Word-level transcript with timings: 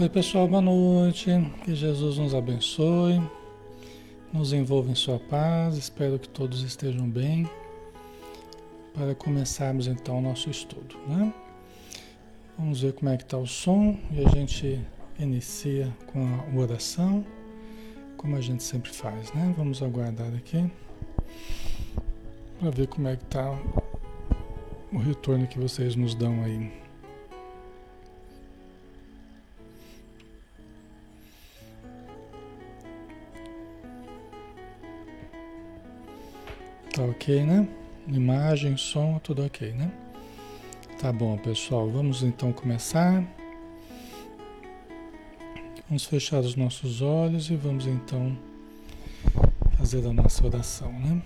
Oi, 0.00 0.08
pessoal, 0.08 0.46
boa 0.46 0.62
noite. 0.62 1.28
Que 1.64 1.74
Jesus 1.74 2.18
nos 2.18 2.32
abençoe, 2.32 3.20
nos 4.32 4.52
envolva 4.52 4.92
em 4.92 4.94
Sua 4.94 5.18
paz. 5.18 5.76
Espero 5.76 6.20
que 6.20 6.28
todos 6.28 6.62
estejam 6.62 7.10
bem. 7.10 7.50
Para 8.94 9.12
começarmos 9.16 9.88
então 9.88 10.18
o 10.18 10.20
nosso 10.20 10.48
estudo, 10.50 10.96
né? 11.08 11.34
Vamos 12.56 12.80
ver 12.80 12.92
como 12.92 13.10
é 13.10 13.16
que 13.16 13.24
está 13.24 13.36
o 13.38 13.46
som 13.46 13.98
e 14.12 14.24
a 14.24 14.28
gente 14.28 14.80
inicia 15.18 15.92
com 16.12 16.24
a 16.24 16.56
oração, 16.56 17.26
como 18.16 18.36
a 18.36 18.40
gente 18.40 18.62
sempre 18.62 18.92
faz, 18.92 19.32
né? 19.32 19.52
Vamos 19.58 19.82
aguardar 19.82 20.32
aqui 20.32 20.70
para 22.60 22.70
ver 22.70 22.86
como 22.86 23.08
é 23.08 23.16
que 23.16 23.24
está 23.24 23.50
o 24.92 24.98
retorno 24.98 25.48
que 25.48 25.58
vocês 25.58 25.96
nos 25.96 26.14
dão 26.14 26.44
aí. 26.44 26.87
Tá 36.98 37.04
ok, 37.04 37.44
né? 37.44 37.68
Imagem, 38.08 38.76
som, 38.76 39.20
tudo 39.20 39.44
ok, 39.46 39.70
né? 39.70 39.88
Tá 41.00 41.12
bom, 41.12 41.38
pessoal. 41.38 41.88
Vamos 41.88 42.24
então 42.24 42.52
começar. 42.52 43.24
Vamos 45.86 46.06
fechar 46.06 46.40
os 46.40 46.56
nossos 46.56 47.00
olhos 47.00 47.50
e 47.50 47.54
vamos 47.54 47.86
então 47.86 48.36
fazer 49.76 50.04
a 50.04 50.12
nossa 50.12 50.44
oração, 50.44 50.92
né? 50.92 51.22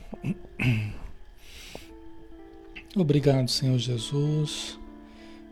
Obrigado, 2.94 3.48
Senhor 3.48 3.78
Jesus, 3.78 4.78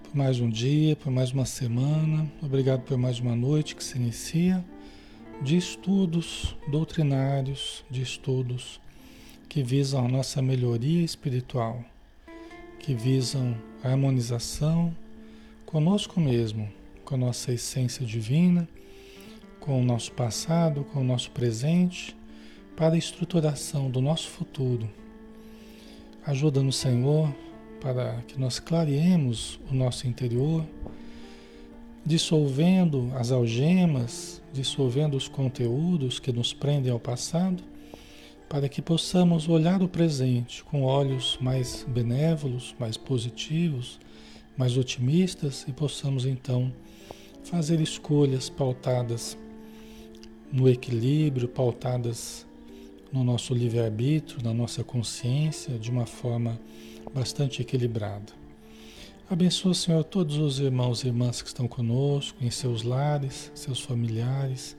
por 0.02 0.14
mais 0.14 0.38
um 0.38 0.50
dia, 0.50 0.96
por 0.96 1.10
mais 1.10 1.32
uma 1.32 1.46
semana. 1.46 2.30
Obrigado 2.42 2.82
por 2.82 2.98
mais 2.98 3.20
uma 3.20 3.34
noite 3.34 3.74
que 3.74 3.82
se 3.82 3.96
inicia 3.96 4.62
de 5.40 5.56
estudos 5.56 6.54
doutrinários, 6.68 7.86
de 7.90 8.02
estudos 8.02 8.82
que 9.50 9.64
visam 9.64 10.06
a 10.06 10.08
nossa 10.08 10.40
melhoria 10.40 11.02
espiritual, 11.02 11.84
que 12.78 12.94
visam 12.94 13.56
a 13.82 13.88
harmonização 13.88 14.96
conosco 15.66 16.20
mesmo, 16.20 16.70
com 17.04 17.16
a 17.16 17.18
nossa 17.18 17.52
essência 17.52 18.06
divina, 18.06 18.68
com 19.58 19.80
o 19.80 19.84
nosso 19.84 20.12
passado, 20.12 20.84
com 20.84 21.00
o 21.00 21.04
nosso 21.04 21.32
presente, 21.32 22.16
para 22.76 22.94
a 22.94 22.98
estruturação 22.98 23.90
do 23.90 24.00
nosso 24.00 24.28
futuro. 24.28 24.88
Ajuda-nos, 26.24 26.76
Senhor, 26.76 27.34
para 27.80 28.22
que 28.28 28.38
nós 28.38 28.60
clareemos 28.60 29.58
o 29.68 29.74
nosso 29.74 30.06
interior, 30.06 30.64
dissolvendo 32.06 33.10
as 33.16 33.32
algemas, 33.32 34.40
dissolvendo 34.52 35.16
os 35.16 35.26
conteúdos 35.26 36.20
que 36.20 36.32
nos 36.32 36.52
prendem 36.52 36.92
ao 36.92 37.00
passado 37.00 37.64
para 38.50 38.68
que 38.68 38.82
possamos 38.82 39.48
olhar 39.48 39.80
o 39.80 39.86
presente 39.86 40.64
com 40.64 40.82
olhos 40.82 41.38
mais 41.40 41.86
benévolos, 41.88 42.74
mais 42.80 42.96
positivos, 42.96 44.00
mais 44.56 44.76
otimistas 44.76 45.64
e 45.68 45.72
possamos 45.72 46.26
então 46.26 46.72
fazer 47.44 47.80
escolhas 47.80 48.50
pautadas 48.50 49.38
no 50.52 50.68
equilíbrio, 50.68 51.46
pautadas 51.46 52.44
no 53.12 53.22
nosso 53.22 53.54
livre-arbítrio, 53.54 54.42
na 54.42 54.52
nossa 54.52 54.82
consciência, 54.82 55.78
de 55.78 55.88
uma 55.88 56.04
forma 56.04 56.58
bastante 57.14 57.62
equilibrada. 57.62 58.32
Abençoa, 59.30 59.74
Senhor, 59.74 60.02
todos 60.02 60.38
os 60.38 60.58
irmãos 60.58 61.04
e 61.04 61.06
irmãs 61.06 61.40
que 61.40 61.46
estão 61.46 61.68
conosco, 61.68 62.36
em 62.42 62.50
seus 62.50 62.82
lares, 62.82 63.52
seus 63.54 63.80
familiares 63.80 64.76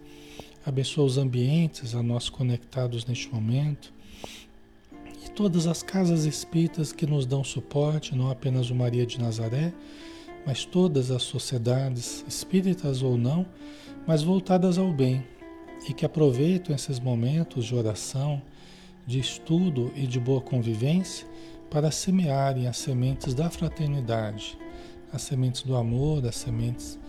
Abençoa 0.63 1.05
os 1.05 1.17
ambientes 1.17 1.95
a 1.95 2.03
nós 2.03 2.29
conectados 2.29 3.05
neste 3.05 3.33
momento. 3.33 3.91
E 5.25 5.29
todas 5.29 5.65
as 5.65 5.81
casas 5.81 6.25
espíritas 6.25 6.93
que 6.93 7.07
nos 7.07 7.25
dão 7.25 7.43
suporte, 7.43 8.15
não 8.15 8.29
apenas 8.29 8.69
o 8.69 8.75
Maria 8.75 9.05
de 9.05 9.19
Nazaré, 9.19 9.73
mas 10.45 10.63
todas 10.63 11.09
as 11.09 11.23
sociedades, 11.23 12.23
espíritas 12.27 13.01
ou 13.01 13.17
não, 13.17 13.45
mas 14.05 14.21
voltadas 14.21 14.77
ao 14.77 14.93
bem, 14.93 15.25
e 15.89 15.93
que 15.93 16.05
aproveitam 16.05 16.75
esses 16.75 16.99
momentos 16.99 17.65
de 17.65 17.75
oração, 17.75 18.39
de 19.05 19.19
estudo 19.19 19.91
e 19.95 20.05
de 20.05 20.19
boa 20.19 20.41
convivência 20.41 21.27
para 21.71 21.89
semearem 21.89 22.67
as 22.67 22.77
sementes 22.77 23.33
da 23.33 23.49
fraternidade, 23.49 24.57
as 25.11 25.23
sementes 25.23 25.63
do 25.63 25.75
amor, 25.75 26.23
as 26.25 26.35
sementes 26.35 26.99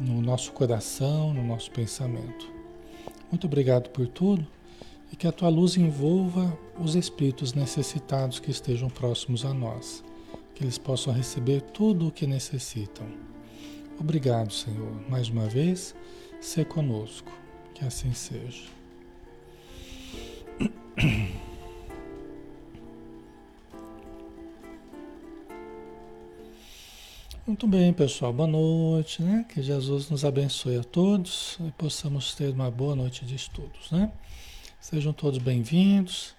no 0.00 0.22
nosso 0.22 0.52
coração, 0.52 1.34
no 1.34 1.44
nosso 1.44 1.70
pensamento. 1.70 2.57
Muito 3.30 3.46
obrigado 3.46 3.90
por 3.90 4.06
tudo 4.06 4.46
e 5.12 5.16
que 5.16 5.26
a 5.26 5.32
tua 5.32 5.48
luz 5.48 5.76
envolva 5.76 6.56
os 6.78 6.94
espíritos 6.94 7.52
necessitados 7.52 8.38
que 8.38 8.50
estejam 8.50 8.88
próximos 8.88 9.44
a 9.44 9.52
nós, 9.52 10.04
que 10.54 10.64
eles 10.64 10.78
possam 10.78 11.12
receber 11.12 11.60
tudo 11.60 12.08
o 12.08 12.12
que 12.12 12.26
necessitam. 12.26 13.06
Obrigado, 13.98 14.52
Senhor, 14.52 14.92
mais 15.08 15.28
uma 15.28 15.46
vez, 15.46 15.94
ser 16.40 16.66
conosco, 16.66 17.32
que 17.74 17.84
assim 17.84 18.12
seja. 18.12 18.68
Muito 27.48 27.66
bem, 27.66 27.94
pessoal. 27.94 28.30
Boa 28.30 28.46
noite, 28.46 29.22
né? 29.22 29.42
Que 29.48 29.62
Jesus 29.62 30.10
nos 30.10 30.22
abençoe 30.22 30.76
a 30.76 30.84
todos 30.84 31.56
e 31.66 31.70
possamos 31.78 32.34
ter 32.34 32.52
uma 32.52 32.70
boa 32.70 32.94
noite 32.94 33.24
de 33.24 33.34
estudos, 33.34 33.90
né? 33.90 34.12
Sejam 34.78 35.14
todos 35.14 35.38
bem-vindos. 35.38 36.34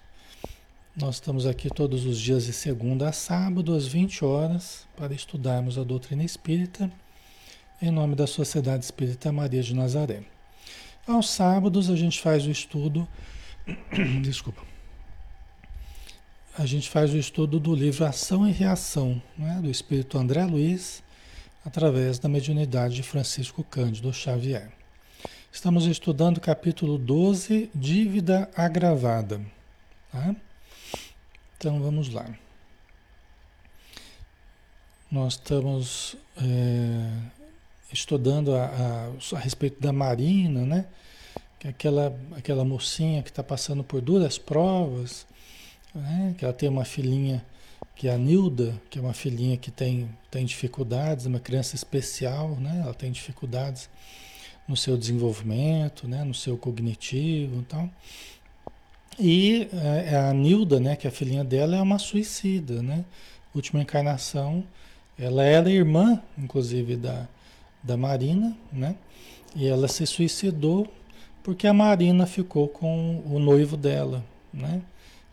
Nós 0.96 1.16
estamos 1.16 1.46
aqui 1.46 1.68
todos 1.68 2.06
os 2.06 2.16
dias 2.16 2.44
de 2.44 2.52
segunda 2.52 3.08
a 3.08 3.12
sábado, 3.12 3.74
às 3.74 3.88
20 3.88 4.24
horas, 4.24 4.86
para 4.96 5.12
estudarmos 5.12 5.76
a 5.78 5.82
doutrina 5.82 6.22
espírita 6.22 6.88
em 7.82 7.90
nome 7.90 8.14
da 8.14 8.28
Sociedade 8.28 8.84
Espírita 8.84 9.32
Maria 9.32 9.64
de 9.64 9.74
Nazaré. 9.74 10.22
Aos 11.08 11.28
sábados 11.28 11.90
a 11.90 11.96
gente 11.96 12.20
faz 12.20 12.46
o 12.46 12.52
estudo. 12.52 13.08
Desculpa 14.22 14.69
a 16.60 16.66
gente 16.66 16.90
faz 16.90 17.14
o 17.14 17.16
estudo 17.16 17.58
do 17.58 17.74
livro 17.74 18.04
Ação 18.04 18.46
e 18.46 18.52
Reação, 18.52 19.20
né, 19.38 19.58
do 19.62 19.70
espírito 19.70 20.18
André 20.18 20.44
Luiz, 20.44 21.02
através 21.64 22.18
da 22.18 22.28
mediunidade 22.28 22.96
de 22.96 23.02
Francisco 23.02 23.64
Cândido 23.64 24.12
Xavier. 24.12 24.70
Estamos 25.50 25.86
estudando 25.86 26.36
o 26.36 26.40
capítulo 26.40 26.98
12, 26.98 27.70
Dívida 27.74 28.50
Agravada. 28.54 29.40
Tá? 30.12 30.36
Então 31.56 31.80
vamos 31.80 32.10
lá. 32.10 32.28
Nós 35.10 35.32
estamos 35.32 36.14
é, 36.36 37.10
estudando 37.90 38.54
a, 38.54 38.66
a, 38.66 39.36
a, 39.36 39.38
respeito 39.38 39.80
da 39.80 39.94
Marina, 39.94 40.66
né? 40.66 40.84
É 41.64 41.68
aquela, 41.68 42.14
aquela 42.36 42.66
mocinha 42.66 43.22
que 43.22 43.30
está 43.30 43.42
passando 43.42 43.82
por 43.82 44.02
duras 44.02 44.36
provas 44.36 45.26
né? 45.94 46.34
que 46.36 46.44
ela 46.44 46.54
tem 46.54 46.68
uma 46.68 46.84
filhinha 46.84 47.44
que 47.96 48.08
é 48.08 48.14
a 48.14 48.18
Nilda, 48.18 48.80
que 48.88 48.98
é 48.98 49.02
uma 49.02 49.12
filhinha 49.12 49.56
que 49.56 49.70
tem, 49.70 50.08
tem 50.30 50.44
dificuldades, 50.44 51.26
uma 51.26 51.40
criança 51.40 51.74
especial, 51.74 52.56
né? 52.56 52.80
ela 52.82 52.94
tem 52.94 53.10
dificuldades 53.10 53.88
no 54.66 54.76
seu 54.76 54.96
desenvolvimento, 54.96 56.08
né? 56.08 56.24
no 56.24 56.34
seu 56.34 56.56
cognitivo 56.56 57.60
e 57.60 57.64
tal. 57.64 57.90
E 59.18 59.68
é, 59.72 60.16
a 60.16 60.32
Nilda, 60.32 60.80
né, 60.80 60.96
que 60.96 61.06
é 61.06 61.10
a 61.10 61.12
filhinha 61.12 61.44
dela, 61.44 61.76
é 61.76 61.82
uma 61.82 61.98
suicida, 61.98 62.82
né? 62.82 63.04
Última 63.54 63.82
encarnação, 63.82 64.64
ela 65.18 65.44
era 65.44 65.70
irmã, 65.70 66.22
inclusive, 66.38 66.96
da, 66.96 67.28
da 67.82 67.98
Marina, 67.98 68.56
né? 68.72 68.96
E 69.54 69.66
ela 69.66 69.88
se 69.88 70.06
suicidou 70.06 70.90
porque 71.42 71.66
a 71.66 71.72
Marina 71.74 72.26
ficou 72.26 72.66
com 72.68 73.22
o 73.26 73.38
noivo 73.38 73.76
dela, 73.76 74.24
né? 74.54 74.80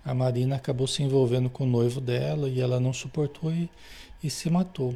A 0.08 0.14
Marina 0.14 0.56
acabou 0.56 0.88
se 0.88 1.04
envolvendo 1.04 1.50
com 1.50 1.66
o 1.66 1.68
noivo 1.68 2.00
dela 2.00 2.48
e 2.48 2.62
ela 2.62 2.80
não 2.80 2.94
suportou 2.94 3.52
e, 3.52 3.70
e 4.24 4.30
se 4.30 4.50
matou. 4.50 4.96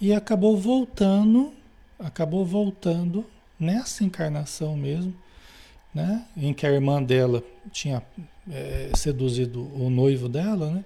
E 0.00 0.12
acabou 0.12 0.56
voltando, 0.56 1.52
acabou 1.98 2.46
voltando 2.46 3.26
nessa 3.58 4.04
encarnação 4.04 4.76
mesmo, 4.76 5.12
né? 5.92 6.24
Em 6.36 6.54
que 6.54 6.64
a 6.64 6.70
irmã 6.70 7.02
dela 7.02 7.42
tinha 7.72 8.00
é, 8.48 8.92
seduzido 8.94 9.60
o 9.74 9.90
noivo 9.90 10.28
dela, 10.28 10.70
né? 10.70 10.84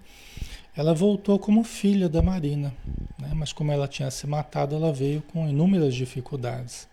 Ela 0.75 0.94
voltou 0.94 1.38
como 1.38 1.62
filha 1.62 2.08
da 2.08 2.22
Marina, 2.22 2.75
né? 3.18 3.32
Mas 3.34 3.52
como 3.52 3.70
ela 3.70 3.87
tinha 3.87 4.10
se 4.10 4.26
matado, 4.26 4.76
ela 4.76 4.94
veio 4.94 5.20
com 5.20 5.46
inúmeras 5.46 5.94
dificuldades, 5.94 6.88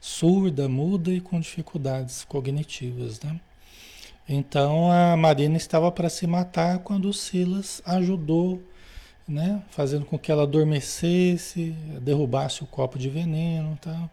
surda, 0.00 0.66
muda 0.66 1.12
e 1.12 1.20
com 1.20 1.38
dificuldades 1.38 2.24
cognitivas, 2.24 3.20
né? 3.20 3.38
Então 4.28 4.90
a 4.90 5.16
Marina 5.16 5.56
estava 5.56 5.90
para 5.92 6.08
se 6.08 6.26
matar 6.26 6.80
quando 6.80 7.08
o 7.08 7.14
Silas 7.14 7.80
ajudou, 7.86 8.60
né, 9.26 9.62
fazendo 9.70 10.04
com 10.04 10.18
que 10.18 10.30
ela 10.32 10.42
adormecesse, 10.42 11.70
derrubasse 12.00 12.62
o 12.62 12.66
copo 12.66 12.98
de 12.98 13.08
veneno, 13.08 13.78
tal. 13.80 14.10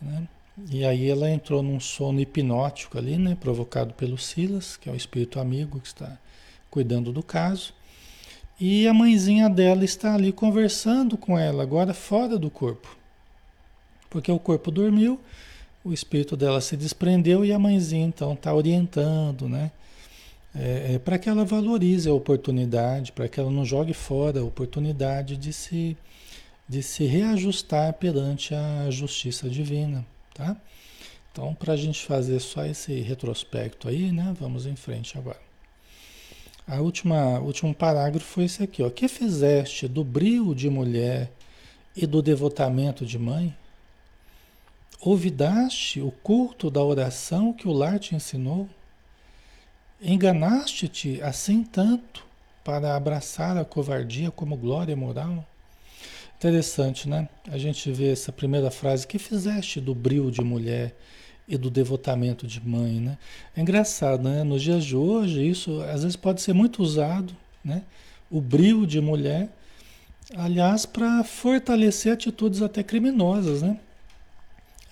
Né? 0.00 0.26
E 0.68 0.84
aí 0.84 1.08
ela 1.08 1.30
entrou 1.30 1.62
num 1.62 1.80
sono 1.80 2.20
hipnótico 2.20 2.98
ali, 2.98 3.16
né? 3.16 3.36
Provocado 3.40 3.94
pelo 3.94 4.18
Silas, 4.18 4.76
que 4.76 4.88
é 4.88 4.92
o 4.92 4.96
espírito 4.96 5.40
amigo 5.40 5.80
que 5.80 5.86
está 5.86 6.18
cuidando 6.70 7.12
do 7.12 7.22
caso. 7.22 7.72
E 8.58 8.86
a 8.86 8.92
mãezinha 8.92 9.48
dela 9.48 9.84
está 9.84 10.14
ali 10.14 10.32
conversando 10.32 11.16
com 11.16 11.38
ela, 11.38 11.62
agora 11.62 11.94
fora 11.94 12.38
do 12.38 12.50
corpo. 12.50 12.94
Porque 14.10 14.30
o 14.30 14.38
corpo 14.38 14.70
dormiu, 14.70 15.18
o 15.84 15.92
espírito 15.92 16.36
dela 16.36 16.60
se 16.60 16.76
desprendeu 16.76 17.44
e 17.44 17.52
a 17.52 17.58
mãezinha 17.58 18.06
então 18.06 18.34
está 18.34 18.54
orientando, 18.54 19.48
né? 19.48 19.70
É, 20.54 20.94
é 20.94 20.98
para 20.98 21.18
que 21.18 21.28
ela 21.28 21.44
valorize 21.44 22.08
a 22.08 22.12
oportunidade, 22.14 23.12
para 23.12 23.28
que 23.28 23.38
ela 23.38 23.50
não 23.50 23.64
jogue 23.64 23.94
fora 23.94 24.40
a 24.40 24.44
oportunidade 24.44 25.36
de 25.36 25.52
se, 25.52 25.96
de 26.68 26.82
se 26.82 27.04
reajustar 27.04 27.92
perante 27.94 28.54
a 28.54 28.90
justiça 28.90 29.48
divina, 29.48 30.04
tá? 30.34 30.56
Então, 31.32 31.54
para 31.54 31.74
a 31.74 31.76
gente 31.76 32.04
fazer 32.04 32.40
só 32.40 32.64
esse 32.66 33.00
retrospecto 33.00 33.88
aí, 33.88 34.10
né? 34.10 34.34
Vamos 34.38 34.66
em 34.66 34.74
frente 34.74 35.16
agora. 35.16 35.40
A 36.66 36.80
última, 36.80 37.38
último 37.38 37.74
parágrafo 37.74 38.26
foi 38.26 38.44
esse 38.44 38.62
aqui, 38.62 38.82
ó. 38.82 38.90
Que 38.90 39.08
fizeste 39.08 39.86
do 39.88 40.04
brio 40.04 40.54
de 40.54 40.68
mulher 40.68 41.30
e 41.96 42.06
do 42.06 42.20
devotamento 42.20 43.06
de 43.06 43.18
mãe? 43.18 43.54
Ouvidaste 45.02 45.98
o 46.02 46.10
culto 46.10 46.70
da 46.70 46.84
oração 46.84 47.54
que 47.54 47.66
o 47.66 47.72
lar 47.72 47.98
te 47.98 48.14
ensinou? 48.14 48.68
Enganaste-te 49.98 51.22
assim 51.22 51.62
tanto 51.62 52.22
para 52.62 52.94
abraçar 52.94 53.56
a 53.56 53.64
covardia 53.64 54.30
como 54.30 54.58
glória 54.58 54.94
moral? 54.94 55.46
Interessante, 56.36 57.08
né? 57.08 57.30
A 57.50 57.56
gente 57.56 57.90
vê 57.90 58.12
essa 58.12 58.30
primeira 58.30 58.70
frase, 58.70 59.06
que 59.06 59.18
fizeste 59.18 59.80
do 59.80 59.94
brio 59.94 60.30
de 60.30 60.42
mulher 60.42 60.94
e 61.48 61.56
do 61.56 61.70
devotamento 61.70 62.46
de 62.46 62.60
mãe, 62.60 63.00
né? 63.00 63.16
É 63.56 63.62
engraçado, 63.62 64.22
né? 64.22 64.44
Nos 64.44 64.62
dias 64.62 64.84
de 64.84 64.96
hoje, 64.96 65.48
isso 65.48 65.80
às 65.80 66.02
vezes 66.02 66.16
pode 66.16 66.42
ser 66.42 66.52
muito 66.52 66.82
usado, 66.82 67.34
né? 67.64 67.84
O 68.30 68.38
brio 68.38 68.86
de 68.86 69.00
mulher, 69.00 69.48
aliás, 70.36 70.84
para 70.84 71.24
fortalecer 71.24 72.12
atitudes 72.12 72.60
até 72.60 72.82
criminosas, 72.82 73.62
né? 73.62 73.80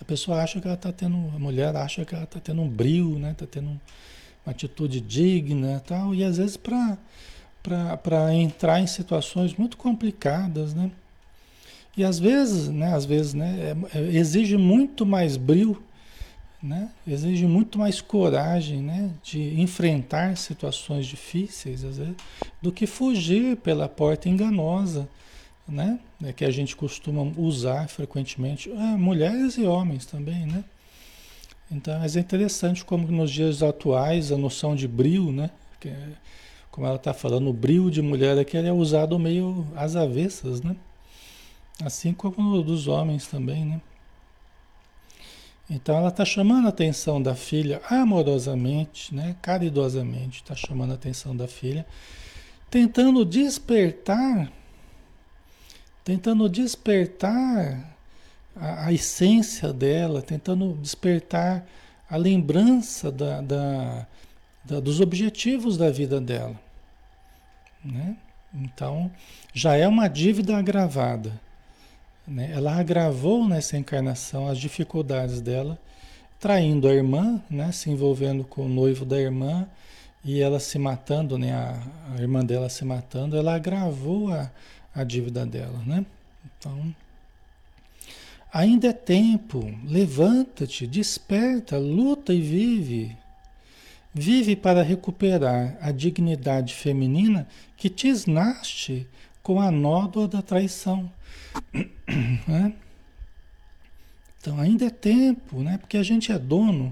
A 0.01 0.05
pessoa 0.05 0.41
acha 0.41 0.59
que 0.59 0.67
ela 0.67 0.75
está 0.75 0.91
tendo, 0.91 1.17
a 1.35 1.39
mulher 1.39 1.75
acha 1.75 2.05
que 2.05 2.15
ela 2.15 2.23
está 2.23 2.39
tendo 2.39 2.61
um 2.61 2.69
brilho, 2.69 3.19
né? 3.19 3.31
Está 3.31 3.45
tendo 3.45 3.67
uma 4.45 4.51
atitude 4.51 5.01
digna, 5.01 5.81
tal. 5.85 6.15
E 6.15 6.23
às 6.23 6.37
vezes 6.37 6.57
para 6.57 8.33
entrar 8.33 8.79
em 8.79 8.87
situações 8.87 9.53
muito 9.55 9.77
complicadas, 9.77 10.73
né? 10.73 10.89
E 11.97 12.03
às 12.03 12.17
vezes, 12.17 12.69
né? 12.69 12.93
Às 12.93 13.05
vezes, 13.05 13.33
né? 13.33 13.75
É, 13.93 13.99
é, 13.99 14.01
exige 14.15 14.55
muito 14.55 15.05
mais 15.05 15.35
brilho, 15.35 15.83
né? 16.63 16.89
Exige 17.05 17.45
muito 17.45 17.77
mais 17.77 17.99
coragem, 17.99 18.81
né? 18.81 19.11
De 19.21 19.59
enfrentar 19.59 20.37
situações 20.37 21.05
difíceis, 21.05 21.83
às 21.83 21.97
vezes, 21.97 22.15
do 22.61 22.71
que 22.71 22.87
fugir 22.87 23.57
pela 23.57 23.89
porta 23.89 24.29
enganosa 24.29 25.07
né? 25.69 25.99
É 26.23 26.33
que 26.33 26.43
a 26.43 26.51
gente 26.51 26.75
costuma 26.75 27.21
usar 27.37 27.87
frequentemente, 27.87 28.69
é, 28.69 28.75
mulheres 28.75 29.57
e 29.57 29.63
homens 29.63 30.05
também, 30.05 30.45
né? 30.45 30.63
Então, 31.71 31.99
mas 31.99 32.17
é 32.17 32.19
interessante 32.19 32.83
como 32.83 33.07
nos 33.07 33.31
dias 33.31 33.63
atuais 33.63 34.31
a 34.31 34.37
noção 34.37 34.75
de 34.75 34.87
brilho, 34.87 35.31
né? 35.31 35.49
Que, 35.79 35.89
é, 35.89 36.09
como 36.71 36.85
ela 36.85 36.97
está 36.97 37.13
falando, 37.13 37.49
o 37.49 37.53
brilho 37.53 37.89
de 37.89 38.01
mulher 38.01 38.37
aqui 38.37 38.57
é 38.57 38.73
usado 38.73 39.17
meio 39.17 39.65
às 39.75 39.95
avessas, 39.95 40.61
né? 40.61 40.75
Assim 41.83 42.13
como 42.13 42.61
dos 42.63 42.87
homens 42.87 43.27
também, 43.27 43.63
né? 43.63 43.81
Então 45.69 45.95
ela 45.95 46.09
está 46.09 46.25
chamando 46.25 46.65
a 46.65 46.69
atenção 46.69 47.21
da 47.21 47.35
filha 47.35 47.79
amorosamente, 47.87 49.13
né? 49.13 49.35
caridosamente, 49.39 50.41
está 50.41 50.55
chamando 50.55 50.91
a 50.91 50.95
atenção 50.95 51.35
da 51.35 51.47
filha, 51.47 51.85
tentando 52.71 53.23
despertar 53.23 54.51
tentando 56.09 56.49
despertar 56.49 57.95
a, 58.55 58.87
a, 58.87 58.91
essência 58.91 59.71
dela, 59.71 60.23
tentando 60.23 60.73
despertar 60.81 61.63
a 62.09 62.17
lembrança 62.17 63.11
da, 63.11 63.41
da, 63.41 64.07
da, 64.65 64.79
dos 64.79 64.99
objetivos 64.99 65.77
da 65.77 65.91
vida 65.91 66.19
dela. 66.19 66.59
Né? 67.85 68.17
Então, 68.55 69.11
já 69.53 69.75
é 69.75 69.87
uma 69.87 70.07
dívida 70.07 70.57
agravada. 70.57 71.39
Né? 72.27 72.49
Ela 72.55 72.75
agravou 72.75 73.47
nessa 73.47 73.77
encarnação 73.77 74.47
as 74.47 74.57
dificuldades 74.57 75.41
dela, 75.41 75.77
traindo 76.39 76.87
a 76.87 76.91
irmã, 76.91 77.39
né? 77.47 77.71
se 77.71 77.91
envolvendo 77.91 78.43
com 78.43 78.65
o 78.65 78.69
noivo 78.69 79.05
da 79.05 79.19
irmã 79.21 79.67
e 80.25 80.41
ela 80.41 80.59
se 80.59 80.79
matando, 80.79 81.37
né? 81.37 81.53
a, 81.53 81.79
a 82.15 82.19
irmã 82.19 82.43
dela 82.43 82.67
se 82.67 82.83
matando, 82.83 83.37
ela 83.37 83.53
agravou 83.53 84.33
a, 84.33 84.49
a 84.93 85.03
dívida 85.03 85.45
dela, 85.45 85.81
né? 85.85 86.05
Então, 86.57 86.95
ainda 88.51 88.87
é 88.87 88.93
tempo, 88.93 89.73
levanta-te, 89.85 90.87
desperta, 90.87 91.77
luta 91.77 92.33
e 92.33 92.41
vive. 92.41 93.17
Vive 94.13 94.55
para 94.55 94.81
recuperar 94.81 95.77
a 95.79 95.91
dignidade 95.91 96.73
feminina 96.73 97.47
que 97.77 97.89
te 97.89 98.07
esnaste 98.07 99.07
com 99.43 99.61
a 99.61 99.71
nódoa 99.71 100.27
da 100.27 100.41
traição. 100.41 101.11
Né? 102.47 102.73
Então 104.41 104.59
ainda 104.59 104.85
é 104.85 104.89
tempo, 104.89 105.61
né? 105.61 105.77
Porque 105.77 105.95
a 105.95 106.01
gente 106.01 106.31
é 106.31 106.39
dono, 106.39 106.91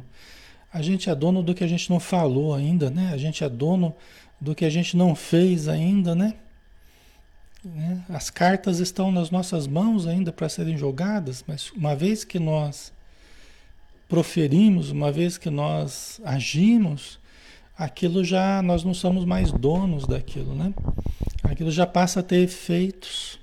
a 0.71 0.79
gente 0.79 1.09
é 1.09 1.15
dono 1.15 1.41
do 1.41 1.55
que 1.55 1.63
a 1.63 1.67
gente 1.67 1.89
não 1.89 1.99
falou 1.99 2.53
ainda, 2.53 2.91
né? 2.91 3.09
A 3.11 3.17
gente 3.17 3.43
é 3.43 3.49
dono 3.49 3.95
do 4.39 4.53
que 4.53 4.63
a 4.63 4.69
gente 4.69 4.95
não 4.95 5.15
fez 5.15 5.67
ainda, 5.67 6.13
né? 6.13 6.35
Né? 7.75 8.03
As 8.09 8.29
cartas 8.29 8.79
estão 8.79 9.11
nas 9.11 9.29
nossas 9.29 9.67
mãos 9.67 10.07
ainda 10.07 10.31
para 10.31 10.49
serem 10.49 10.77
jogadas, 10.77 11.43
mas 11.47 11.71
uma 11.71 11.95
vez 11.95 12.23
que 12.23 12.39
nós 12.39 12.93
proferimos, 14.07 14.91
uma 14.91 15.11
vez 15.11 15.37
que 15.37 15.49
nós 15.49 16.21
agimos, 16.23 17.19
aquilo 17.77 18.23
já 18.23 18.61
nós 18.61 18.83
não 18.83 18.93
somos 18.93 19.25
mais 19.25 19.51
donos 19.51 20.07
daquilo, 20.07 20.55
né? 20.55 20.73
Aquilo 21.43 21.71
já 21.71 21.85
passa 21.85 22.21
a 22.21 22.23
ter 22.23 22.37
efeitos, 22.37 23.39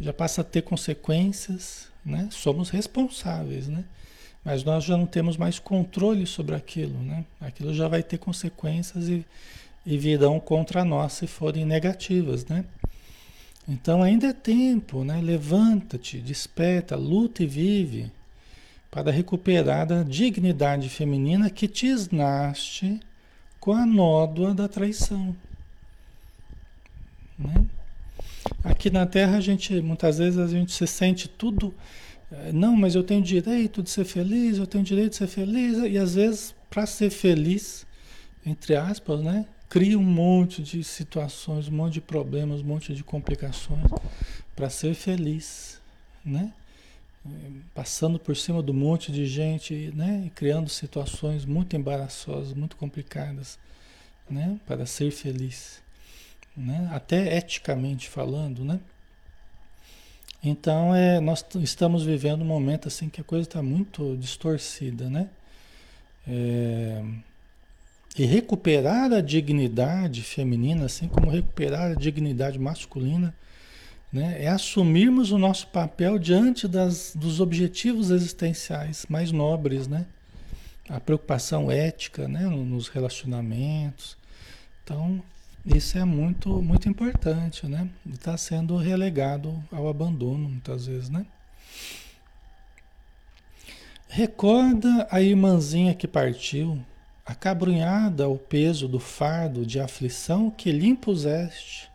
já 0.00 0.12
passa 0.12 0.40
a 0.40 0.44
ter 0.44 0.62
consequências, 0.62 1.88
né? 2.04 2.28
Somos 2.30 2.70
responsáveis, 2.70 3.68
né? 3.68 3.84
Mas 4.44 4.62
nós 4.62 4.84
já 4.84 4.96
não 4.96 5.06
temos 5.06 5.36
mais 5.36 5.58
controle 5.58 6.26
sobre 6.26 6.54
aquilo, 6.54 6.98
né? 6.98 7.24
Aquilo 7.40 7.72
já 7.74 7.88
vai 7.88 8.02
ter 8.02 8.18
consequências 8.18 9.08
e, 9.08 9.24
e 9.86 9.96
virão 9.96 10.38
contra 10.40 10.84
nós 10.84 11.14
se 11.14 11.26
forem 11.26 11.64
negativas, 11.64 12.44
né? 12.46 12.64
Então 13.66 14.02
ainda 14.02 14.28
é 14.28 14.32
tempo, 14.32 15.04
né? 15.04 15.20
Levanta-te, 15.20 16.18
desperta, 16.20 16.96
luta 16.96 17.42
e 17.42 17.46
vive 17.46 18.12
para 18.90 19.10
recuperar 19.10 19.90
a 19.92 20.02
dignidade 20.02 20.88
feminina 20.88 21.50
que 21.50 21.66
te 21.66 21.86
esnaste 21.86 23.00
com 23.58 23.72
a 23.72 23.86
nódoa 23.86 24.54
da 24.54 24.68
traição. 24.68 25.34
Né? 27.38 27.66
Aqui 28.62 28.90
na 28.90 29.06
Terra 29.06 29.38
a 29.38 29.40
gente 29.40 29.80
muitas 29.80 30.18
vezes 30.18 30.38
a 30.38 30.46
gente 30.46 30.72
se 30.72 30.86
sente 30.86 31.26
tudo 31.26 31.74
eh, 32.30 32.52
não, 32.52 32.76
mas 32.76 32.94
eu 32.94 33.02
tenho 33.02 33.22
direito 33.22 33.82
de 33.82 33.90
ser 33.90 34.04
feliz, 34.04 34.58
eu 34.58 34.66
tenho 34.66 34.84
direito 34.84 35.10
de 35.10 35.16
ser 35.16 35.26
feliz 35.26 35.78
e 35.78 35.98
às 35.98 36.14
vezes 36.14 36.54
para 36.70 36.86
ser 36.86 37.10
feliz 37.10 37.84
entre 38.46 38.76
aspas, 38.76 39.22
né? 39.22 39.46
Cria 39.74 39.98
um 39.98 40.04
monte 40.04 40.62
de 40.62 40.84
situações, 40.84 41.66
um 41.66 41.72
monte 41.72 41.94
de 41.94 42.00
problemas, 42.00 42.60
um 42.60 42.64
monte 42.64 42.94
de 42.94 43.02
complicações 43.02 43.90
para 44.54 44.70
ser 44.70 44.94
feliz, 44.94 45.80
né? 46.24 46.52
Passando 47.74 48.16
por 48.16 48.36
cima 48.36 48.62
do 48.62 48.72
monte 48.72 49.10
de 49.10 49.26
gente, 49.26 49.90
né? 49.92 50.22
E 50.26 50.30
criando 50.30 50.68
situações 50.68 51.44
muito 51.44 51.74
embaraçosas, 51.74 52.54
muito 52.54 52.76
complicadas, 52.76 53.58
né? 54.30 54.60
Para 54.64 54.86
ser 54.86 55.10
feliz, 55.10 55.82
né? 56.56 56.88
Até 56.92 57.36
eticamente 57.36 58.08
falando, 58.08 58.64
né? 58.64 58.78
Então, 60.40 60.94
é, 60.94 61.18
nós 61.18 61.44
estamos 61.56 62.04
vivendo 62.04 62.42
um 62.42 62.46
momento 62.46 62.86
assim 62.86 63.08
que 63.08 63.20
a 63.20 63.24
coisa 63.24 63.42
está 63.42 63.60
muito 63.60 64.16
distorcida, 64.18 65.10
né? 65.10 65.28
É, 66.28 67.02
e 68.16 68.24
recuperar 68.24 69.12
a 69.12 69.20
dignidade 69.20 70.22
feminina, 70.22 70.86
assim 70.86 71.08
como 71.08 71.30
recuperar 71.30 71.92
a 71.92 71.94
dignidade 71.94 72.58
masculina, 72.58 73.34
né? 74.12 74.36
é 74.38 74.48
assumirmos 74.48 75.32
o 75.32 75.38
nosso 75.38 75.66
papel 75.66 76.18
diante 76.18 76.68
das, 76.68 77.12
dos 77.16 77.40
objetivos 77.40 78.10
existenciais 78.10 79.04
mais 79.08 79.32
nobres, 79.32 79.88
né? 79.88 80.06
A 80.88 81.00
preocupação 81.00 81.70
ética, 81.70 82.28
né? 82.28 82.46
Nos 82.46 82.88
relacionamentos. 82.88 84.16
Então, 84.84 85.20
isso 85.66 85.98
é 85.98 86.04
muito, 86.04 86.62
muito 86.62 86.88
importante, 86.88 87.66
né? 87.66 87.88
Está 88.12 88.36
sendo 88.36 88.76
relegado 88.76 89.64
ao 89.72 89.88
abandono, 89.88 90.48
muitas 90.48 90.86
vezes, 90.86 91.08
né? 91.08 91.26
Recorda 94.08 95.08
a 95.10 95.20
irmãzinha 95.20 95.92
que 95.92 96.06
partiu, 96.06 96.80
acabrunhada 97.24 98.24
ao 98.24 98.36
peso 98.36 98.86
do 98.86 99.00
fardo 99.00 99.64
de 99.64 99.80
aflição 99.80 100.50
que 100.50 100.70
lhe 100.70 100.86
impuseste, 100.86 101.90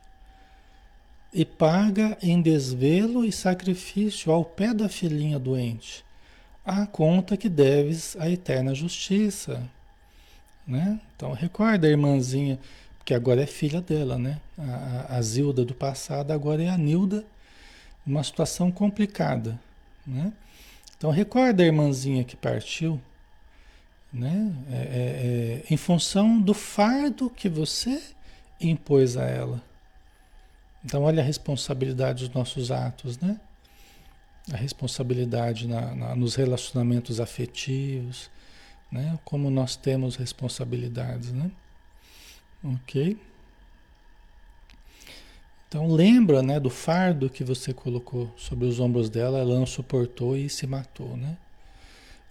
e 1.32 1.46
paga 1.46 2.18
em 2.22 2.42
desvelo 2.42 3.24
e 3.24 3.32
sacrifício 3.32 4.32
ao 4.32 4.44
pé 4.44 4.74
da 4.74 4.90
filhinha 4.90 5.38
doente 5.38 6.04
a 6.70 6.86
conta 6.86 7.36
que 7.36 7.50
deves 7.50 8.16
à 8.20 8.30
eterna 8.30 8.76
justiça. 8.76 9.64
Né? 10.68 11.00
Então 11.16 11.34
recorda 11.34 11.88
a 11.88 11.90
irmãzinha, 11.90 12.60
que 13.04 13.14
agora 13.14 13.42
é 13.42 13.48
filha 13.48 13.82
dela, 13.82 14.20
né? 14.20 14.40
A, 14.56 15.18
a 15.18 15.22
Zilda 15.22 15.66
do 15.66 15.74
passado 15.74 16.30
agora 16.30 16.62
é 16.62 16.70
a 16.70 16.78
Nilda, 16.78 17.26
uma 18.06 18.24
situação 18.24 18.72
complicada, 18.72 19.60
né? 20.06 20.32
Então 20.96 21.10
recorda 21.10 21.64
a 21.64 21.66
irmãzinha 21.66 22.24
que 22.24 22.36
partiu, 22.36 23.02
né? 24.12 24.54
É, 24.72 24.76
é, 24.76 24.80
é, 25.70 25.74
em 25.74 25.78
função 25.78 26.42
do 26.42 26.54
fardo 26.54 27.30
que 27.30 27.48
você 27.48 28.02
impôs 28.60 29.16
a 29.16 29.26
ela. 29.26 29.62
Então 30.84 31.04
olha 31.04 31.22
a 31.22 31.26
responsabilidade 31.26 32.26
dos 32.26 32.34
nossos 32.34 32.72
atos, 32.72 33.20
né? 33.20 33.40
A 34.52 34.58
responsabilidade 34.58 35.68
na, 35.68 35.94
na, 35.94 36.16
nos 36.16 36.36
relacionamentos 36.36 37.20
afetivos, 37.20 38.32
né? 38.92 39.20
Como 39.24 39.50
nós 39.50 39.76
temos 39.76 40.16
responsabilidades, 40.16 41.32
né? 41.32 41.52
Ok? 42.64 43.18
Então 45.68 45.88
lembra, 45.88 46.42
né, 46.42 46.60
do 46.60 46.70
fardo 46.70 47.30
que 47.30 47.44
você 47.44 47.72
colocou 47.72 48.34
sobre 48.36 48.66
os 48.66 48.80
ombros 48.80 49.08
dela, 49.08 49.38
ela 49.38 49.54
não 49.54 49.68
suportou 49.68 50.36
e 50.36 50.50
se 50.50 50.66
matou, 50.66 51.16
né? 51.16 51.38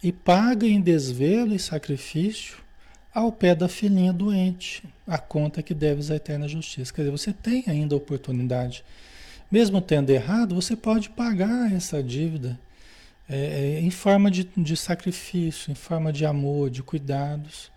E 0.03 0.13
paga 0.13 0.67
em 0.67 0.81
desvelo 0.81 1.55
e 1.55 1.59
sacrifício 1.59 2.59
ao 3.13 3.33
pé 3.33 3.55
da 3.55 3.69
filhinha 3.69 4.13
doente 4.13 4.85
a 5.07 5.19
conta 5.19 5.63
que 5.63 5.75
deves 5.75 6.11
à 6.11 6.17
eterna 6.17 6.47
justiça. 6.47 6.93
Quer 6.93 7.03
dizer, 7.03 7.11
você 7.11 7.33
tem 7.33 7.65
ainda 7.67 7.95
a 7.95 7.99
oportunidade, 7.99 8.85
mesmo 9.51 9.81
tendo 9.81 10.11
errado, 10.11 10.55
você 10.55 10.77
pode 10.77 11.11
pagar 11.11 11.73
essa 11.73 12.03
dívida 12.03 12.59
é, 13.29 13.37
é, 13.37 13.81
em 13.81 13.91
forma 13.91 14.31
de, 14.31 14.49
de 14.57 14.77
sacrifício, 14.77 15.71
em 15.71 15.75
forma 15.75 16.13
de 16.13 16.25
amor, 16.25 16.71
de 16.71 16.83
cuidados. 16.83 17.71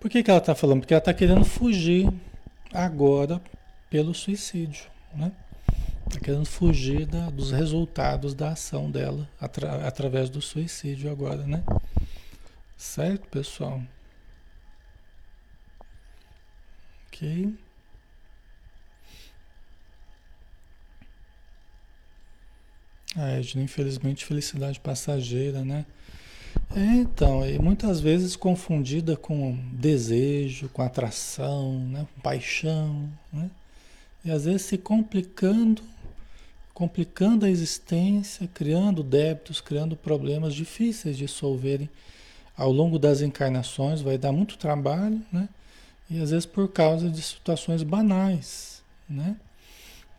Por 0.00 0.10
que, 0.10 0.22
que 0.22 0.30
ela 0.30 0.38
está 0.38 0.54
falando? 0.54 0.80
Porque 0.80 0.94
ela 0.94 0.98
está 0.98 1.14
querendo 1.14 1.44
fugir 1.44 2.08
agora 2.72 3.40
pelo 3.88 4.12
suicídio, 4.12 4.86
né? 5.14 5.30
Está 6.14 6.26
querendo 6.26 6.46
fugir 6.46 7.06
da, 7.06 7.28
dos 7.28 7.50
resultados 7.50 8.34
da 8.34 8.50
ação 8.50 8.88
dela 8.88 9.28
atra, 9.40 9.84
através 9.84 10.30
do 10.30 10.40
suicídio 10.40 11.10
agora, 11.10 11.44
né? 11.44 11.64
Certo, 12.76 13.26
pessoal? 13.26 13.82
Ok. 17.08 17.52
A 23.16 23.30
Edna, 23.30 23.64
infelizmente, 23.64 24.24
felicidade 24.24 24.78
passageira, 24.78 25.64
né? 25.64 25.84
É, 26.76 26.78
então, 26.78 27.44
e 27.44 27.58
muitas 27.58 27.98
vezes 27.98 28.36
confundida 28.36 29.16
com 29.16 29.58
desejo, 29.72 30.68
com 30.68 30.80
atração, 30.80 31.76
né? 31.88 32.06
paixão, 32.22 33.10
né? 33.32 33.50
E 34.24 34.30
às 34.30 34.44
vezes 34.44 34.62
se 34.62 34.78
complicando, 34.78 35.82
complicando 36.74 37.46
a 37.46 37.50
existência, 37.50 38.50
criando 38.52 39.04
débitos, 39.04 39.60
criando 39.60 39.96
problemas 39.96 40.52
difíceis 40.52 41.16
de 41.16 41.28
solverem 41.28 41.88
ao 42.56 42.72
longo 42.72 42.98
das 42.98 43.20
encarnações, 43.20 44.00
vai 44.02 44.18
dar 44.18 44.32
muito 44.32 44.58
trabalho, 44.58 45.22
né? 45.32 45.48
E 46.10 46.20
às 46.20 46.30
vezes 46.30 46.44
por 46.44 46.68
causa 46.68 47.08
de 47.08 47.22
situações 47.22 47.84
banais, 47.84 48.82
né? 49.08 49.36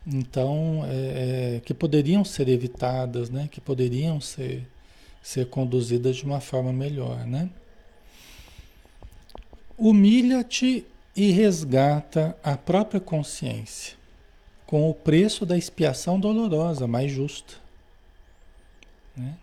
Então, 0.06 0.82
é, 0.86 1.56
é, 1.56 1.60
que 1.60 1.74
poderiam 1.74 2.24
ser 2.24 2.48
evitadas, 2.48 3.28
né? 3.28 3.48
Que 3.52 3.60
poderiam 3.60 4.20
ser, 4.20 4.66
ser 5.22 5.48
conduzidas 5.50 6.16
de 6.16 6.24
uma 6.24 6.40
forma 6.40 6.72
melhor, 6.72 7.26
né? 7.26 7.50
Humilha-te 9.76 10.86
e 11.14 11.30
resgata 11.30 12.36
a 12.42 12.56
própria 12.56 13.00
consciência 13.00 13.96
com 14.66 14.90
o 14.90 14.94
preço 14.94 15.46
da 15.46 15.56
expiação 15.56 16.18
dolorosa, 16.18 16.86
mais 16.86 17.10
justa. 17.10 17.54
Né? 19.16 19.34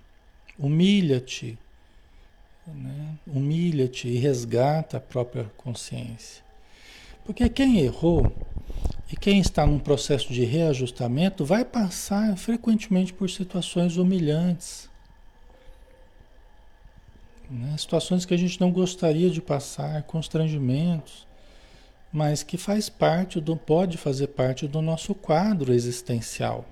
Humilha-te, 0.60 1.58
né? 2.68 3.16
humilha-te 3.26 4.08
e 4.08 4.18
resgata 4.18 4.98
a 4.98 5.02
própria 5.02 5.50
consciência. 5.58 6.44
Porque 7.26 7.48
quem 7.50 7.80
errou 7.80 8.36
e 9.10 9.16
quem 9.16 9.40
está 9.40 9.66
num 9.66 9.80
processo 9.80 10.34
de 10.34 10.44
reajustamento 10.44 11.46
vai 11.46 11.64
passar 11.64 12.36
frequentemente 12.38 13.14
por 13.14 13.30
situações 13.30 13.96
humilhantes. 13.96 14.90
Né? 17.50 17.78
Situações 17.78 18.26
que 18.26 18.34
a 18.34 18.38
gente 18.38 18.60
não 18.60 18.72
gostaria 18.72 19.30
de 19.30 19.42
passar, 19.42 20.04
constrangimentos 20.04 21.26
mas 22.14 22.44
que 22.44 22.58
faz 22.58 22.90
parte 22.90 23.42
do, 23.42 23.58
pode 23.58 23.98
fazer 23.98 24.28
parte 24.28 24.68
do 24.68 24.84
nosso 24.84 25.16
quadro 25.16 25.74
existencial. 25.74 26.64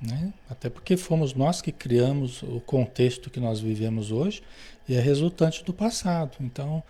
Né? 0.00 0.34
Até 0.50 0.68
porque 0.68 0.98
fomos 0.98 1.32
nós 1.32 1.62
que 1.62 1.72
criamos 1.72 2.42
o 2.42 2.60
contexto 2.60 3.30
que 3.30 3.40
nós 3.40 3.60
vivemos 3.60 4.12
hoje 4.12 4.42
e 4.86 4.94
é 4.94 5.00
resultante 5.00 5.64
do 5.64 5.72
passado. 5.72 6.36
Então, 6.40 6.82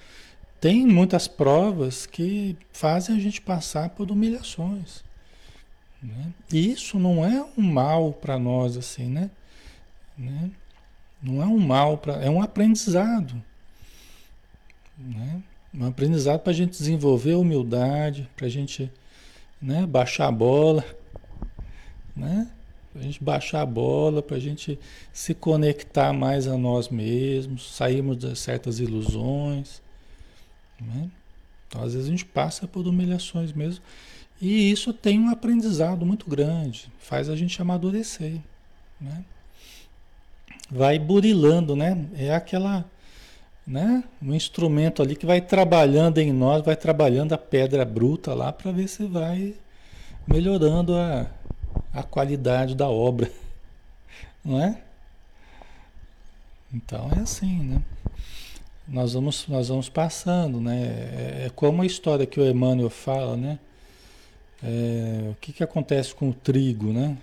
tem 0.60 0.84
muitas 0.84 1.28
provas 1.28 2.06
que 2.06 2.56
fazem 2.72 3.14
a 3.14 3.20
gente 3.20 3.40
passar 3.40 3.90
por 3.90 4.10
humilhações. 4.10 5.04
Né? 6.02 6.32
E 6.52 6.72
isso 6.72 6.98
não 6.98 7.24
é 7.24 7.46
um 7.56 7.62
mal 7.62 8.12
para 8.12 8.36
nós, 8.36 8.76
assim, 8.76 9.06
né? 9.06 9.30
né? 10.18 10.50
Não 11.22 11.40
é 11.40 11.46
um 11.46 11.58
mal, 11.58 11.98
pra, 11.98 12.14
é 12.14 12.28
um 12.28 12.42
aprendizado. 12.42 13.40
Né? 14.98 15.42
Um 15.74 15.86
aprendizado 15.86 16.40
para 16.40 16.52
a 16.52 16.54
gente 16.54 16.72
desenvolver 16.72 17.34
humildade, 17.34 18.28
para 18.36 18.46
a 18.46 18.50
gente 18.50 18.90
né, 19.60 19.86
baixar 19.86 20.28
a 20.28 20.32
bola, 20.32 20.84
né? 22.14 22.50
Para 22.92 23.00
a 23.00 23.04
gente 23.04 23.24
baixar 23.24 23.62
a 23.62 23.66
bola, 23.66 24.22
para 24.22 24.36
a 24.36 24.40
gente 24.40 24.78
se 25.14 25.32
conectar 25.32 26.12
mais 26.12 26.46
a 26.46 26.58
nós 26.58 26.90
mesmos, 26.90 27.74
sairmos 27.74 28.18
de 28.18 28.36
certas 28.36 28.80
ilusões. 28.80 29.80
Né? 30.78 31.10
Então, 31.66 31.82
às 31.82 31.94
vezes 31.94 32.06
a 32.06 32.10
gente 32.10 32.26
passa 32.26 32.68
por 32.68 32.86
humilhações 32.86 33.52
mesmo. 33.52 33.82
E 34.38 34.70
isso 34.70 34.92
tem 34.92 35.18
um 35.18 35.30
aprendizado 35.30 36.04
muito 36.04 36.28
grande, 36.28 36.92
faz 36.98 37.30
a 37.30 37.36
gente 37.36 37.62
amadurecer. 37.62 38.40
Né? 39.00 39.24
Vai 40.70 40.98
burilando, 40.98 41.74
né? 41.74 42.06
É 42.14 42.34
aquela 42.34 42.84
né? 43.66 44.04
Um 44.20 44.34
instrumento 44.34 45.02
ali 45.02 45.16
que 45.16 45.26
vai 45.26 45.40
trabalhando 45.40 46.18
em 46.18 46.32
nós, 46.32 46.64
vai 46.64 46.76
trabalhando 46.76 47.32
a 47.32 47.38
pedra 47.38 47.84
bruta 47.84 48.34
lá 48.34 48.52
para 48.52 48.72
ver 48.72 48.88
se 48.88 49.04
vai 49.04 49.54
melhorando 50.26 50.96
a, 50.96 51.26
a 51.92 52.02
qualidade 52.02 52.74
da 52.74 52.88
obra, 52.88 53.30
não 54.44 54.60
é? 54.60 54.78
Então 56.72 57.10
é 57.16 57.20
assim, 57.20 57.62
né? 57.62 57.82
Nós 58.88 59.12
vamos, 59.12 59.46
nós 59.46 59.68
vamos 59.68 59.88
passando, 59.88 60.60
né? 60.60 60.82
É, 60.82 61.46
é 61.46 61.50
como 61.54 61.82
a 61.82 61.86
história 61.86 62.26
que 62.26 62.40
o 62.40 62.48
Emmanuel 62.48 62.90
fala, 62.90 63.36
né? 63.36 63.58
É, 64.62 65.28
o 65.30 65.34
que, 65.40 65.52
que 65.52 65.62
acontece 65.62 66.14
com 66.14 66.30
o 66.30 66.34
trigo, 66.34 66.92
né? 66.92 67.16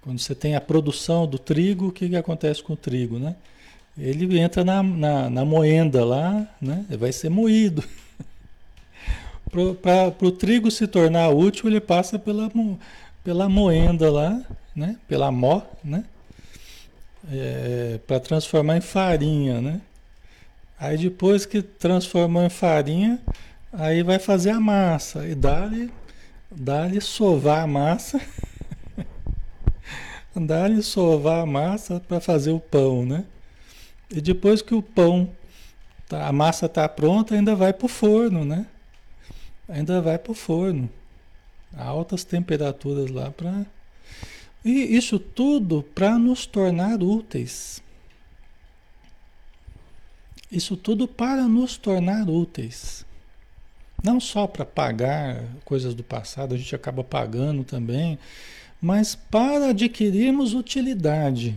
Quando 0.00 0.18
você 0.18 0.34
tem 0.34 0.54
a 0.54 0.60
produção 0.60 1.26
do 1.26 1.38
trigo, 1.38 1.88
o 1.88 1.92
que, 1.92 2.08
que 2.08 2.16
acontece 2.16 2.62
com 2.62 2.74
o 2.74 2.76
trigo, 2.76 3.18
né? 3.18 3.36
Ele 3.96 4.38
entra 4.38 4.64
na, 4.64 4.82
na, 4.82 5.30
na 5.30 5.44
moenda 5.44 6.04
lá, 6.04 6.46
né? 6.60 6.84
vai 6.90 7.12
ser 7.12 7.28
moído. 7.28 7.84
Para 9.50 10.26
o 10.26 10.32
trigo 10.32 10.70
se 10.70 10.86
tornar 10.86 11.28
útil, 11.28 11.68
ele 11.68 11.80
passa 11.80 12.18
pela, 12.18 12.50
pela 13.22 13.48
moenda 13.48 14.10
lá, 14.10 14.42
né? 14.74 14.96
pela 15.06 15.30
mó, 15.30 15.62
né? 15.82 16.04
É, 17.30 18.00
para 18.06 18.20
transformar 18.20 18.76
em 18.76 18.80
farinha. 18.80 19.60
Né? 19.60 19.80
Aí 20.78 20.98
depois 20.98 21.46
que 21.46 21.62
transformou 21.62 22.42
em 22.42 22.50
farinha, 22.50 23.20
aí 23.72 24.02
vai 24.02 24.18
fazer 24.18 24.50
a 24.50 24.60
massa 24.60 25.26
e 25.26 25.34
dá-lhe 25.34 25.90
dá 26.50 26.88
sovar 27.00 27.62
a 27.62 27.66
massa. 27.66 28.20
dá-lhe 30.34 30.82
sovar 30.82 31.42
a 31.42 31.46
massa 31.46 32.00
para 32.06 32.20
fazer 32.20 32.50
o 32.50 32.60
pão, 32.60 33.06
né? 33.06 33.24
E 34.10 34.20
depois 34.20 34.62
que 34.62 34.74
o 34.74 34.82
pão, 34.82 35.30
tá, 36.08 36.26
a 36.26 36.32
massa 36.32 36.66
está 36.66 36.88
pronta, 36.88 37.34
ainda 37.34 37.54
vai 37.54 37.72
para 37.72 37.86
o 37.86 37.88
forno, 37.88 38.44
né? 38.44 38.66
Ainda 39.68 40.00
vai 40.00 40.18
para 40.18 40.32
o 40.32 40.34
forno. 40.34 40.90
Altas 41.76 42.24
temperaturas 42.24 43.10
lá 43.10 43.30
para. 43.30 43.66
E 44.64 44.96
isso 44.96 45.18
tudo 45.18 45.82
para 45.94 46.18
nos 46.18 46.46
tornar 46.46 47.02
úteis. 47.02 47.82
Isso 50.50 50.76
tudo 50.76 51.08
para 51.08 51.48
nos 51.48 51.76
tornar 51.76 52.28
úteis. 52.28 53.04
Não 54.02 54.20
só 54.20 54.46
para 54.46 54.64
pagar 54.64 55.42
coisas 55.64 55.94
do 55.94 56.04
passado, 56.04 56.54
a 56.54 56.58
gente 56.58 56.74
acaba 56.74 57.02
pagando 57.02 57.64
também, 57.64 58.18
mas 58.80 59.14
para 59.14 59.70
adquirirmos 59.70 60.52
utilidade. 60.52 61.56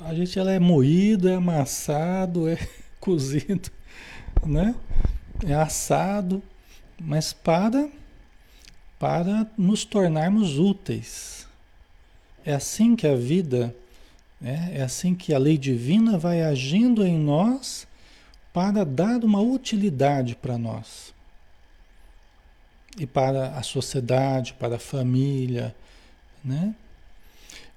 A 0.00 0.14
gente 0.14 0.38
ela 0.38 0.52
é 0.52 0.58
moído, 0.58 1.28
é 1.28 1.34
amassado, 1.34 2.48
é 2.48 2.58
cozido, 3.00 3.70
né? 4.44 4.74
É 5.44 5.54
assado, 5.54 6.42
mas 7.00 7.32
para 7.32 7.88
para 8.98 9.46
nos 9.56 9.84
tornarmos 9.84 10.58
úteis. 10.58 11.46
É 12.44 12.54
assim 12.54 12.96
que 12.96 13.06
a 13.06 13.14
vida, 13.14 13.74
é, 14.42 14.78
é 14.78 14.82
assim 14.82 15.14
que 15.14 15.34
a 15.34 15.38
lei 15.38 15.58
divina 15.58 16.16
vai 16.16 16.42
agindo 16.42 17.04
em 17.04 17.18
nós 17.18 17.86
para 18.52 18.84
dar 18.84 19.22
uma 19.22 19.40
utilidade 19.40 20.34
para 20.34 20.56
nós. 20.56 21.14
E 22.98 23.06
para 23.06 23.48
a 23.48 23.62
sociedade, 23.62 24.54
para 24.54 24.76
a 24.76 24.78
família, 24.78 25.76
né? 26.42 26.74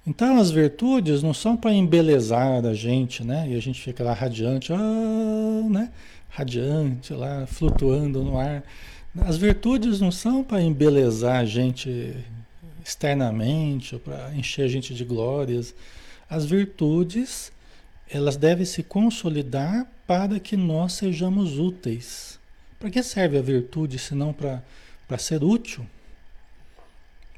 Então 0.06 0.38
as 0.38 0.50
virtudes 0.50 1.22
não 1.22 1.34
são 1.34 1.56
para 1.56 1.72
embelezar 1.72 2.64
a 2.64 2.74
gente, 2.74 3.22
né? 3.22 3.46
E 3.50 3.54
a 3.54 3.60
gente 3.60 3.80
fica 3.80 4.02
lá 4.02 4.12
radiante, 4.12 4.72
ah, 4.72 5.68
né? 5.68 5.90
Radiante 6.28 7.12
lá, 7.12 7.46
flutuando 7.46 8.22
no 8.22 8.38
ar. 8.38 8.62
As 9.20 9.36
virtudes 9.36 10.00
não 10.00 10.10
são 10.10 10.42
para 10.42 10.62
embelezar 10.62 11.40
a 11.40 11.44
gente 11.44 12.14
externamente, 12.84 13.94
ou 13.94 14.00
para 14.00 14.32
encher 14.34 14.64
a 14.64 14.68
gente 14.68 14.94
de 14.94 15.04
glórias. 15.04 15.74
As 16.28 16.44
virtudes, 16.44 17.52
elas 18.08 18.36
devem 18.36 18.64
se 18.64 18.82
consolidar 18.82 19.86
para 20.06 20.40
que 20.40 20.56
nós 20.56 20.94
sejamos 20.94 21.58
úteis. 21.58 22.38
Para 22.78 22.90
que 22.90 23.02
serve 23.02 23.36
a 23.36 23.42
virtude 23.42 23.98
se 23.98 24.14
não 24.14 24.32
para 24.32 24.62
ser 25.18 25.44
útil? 25.44 25.84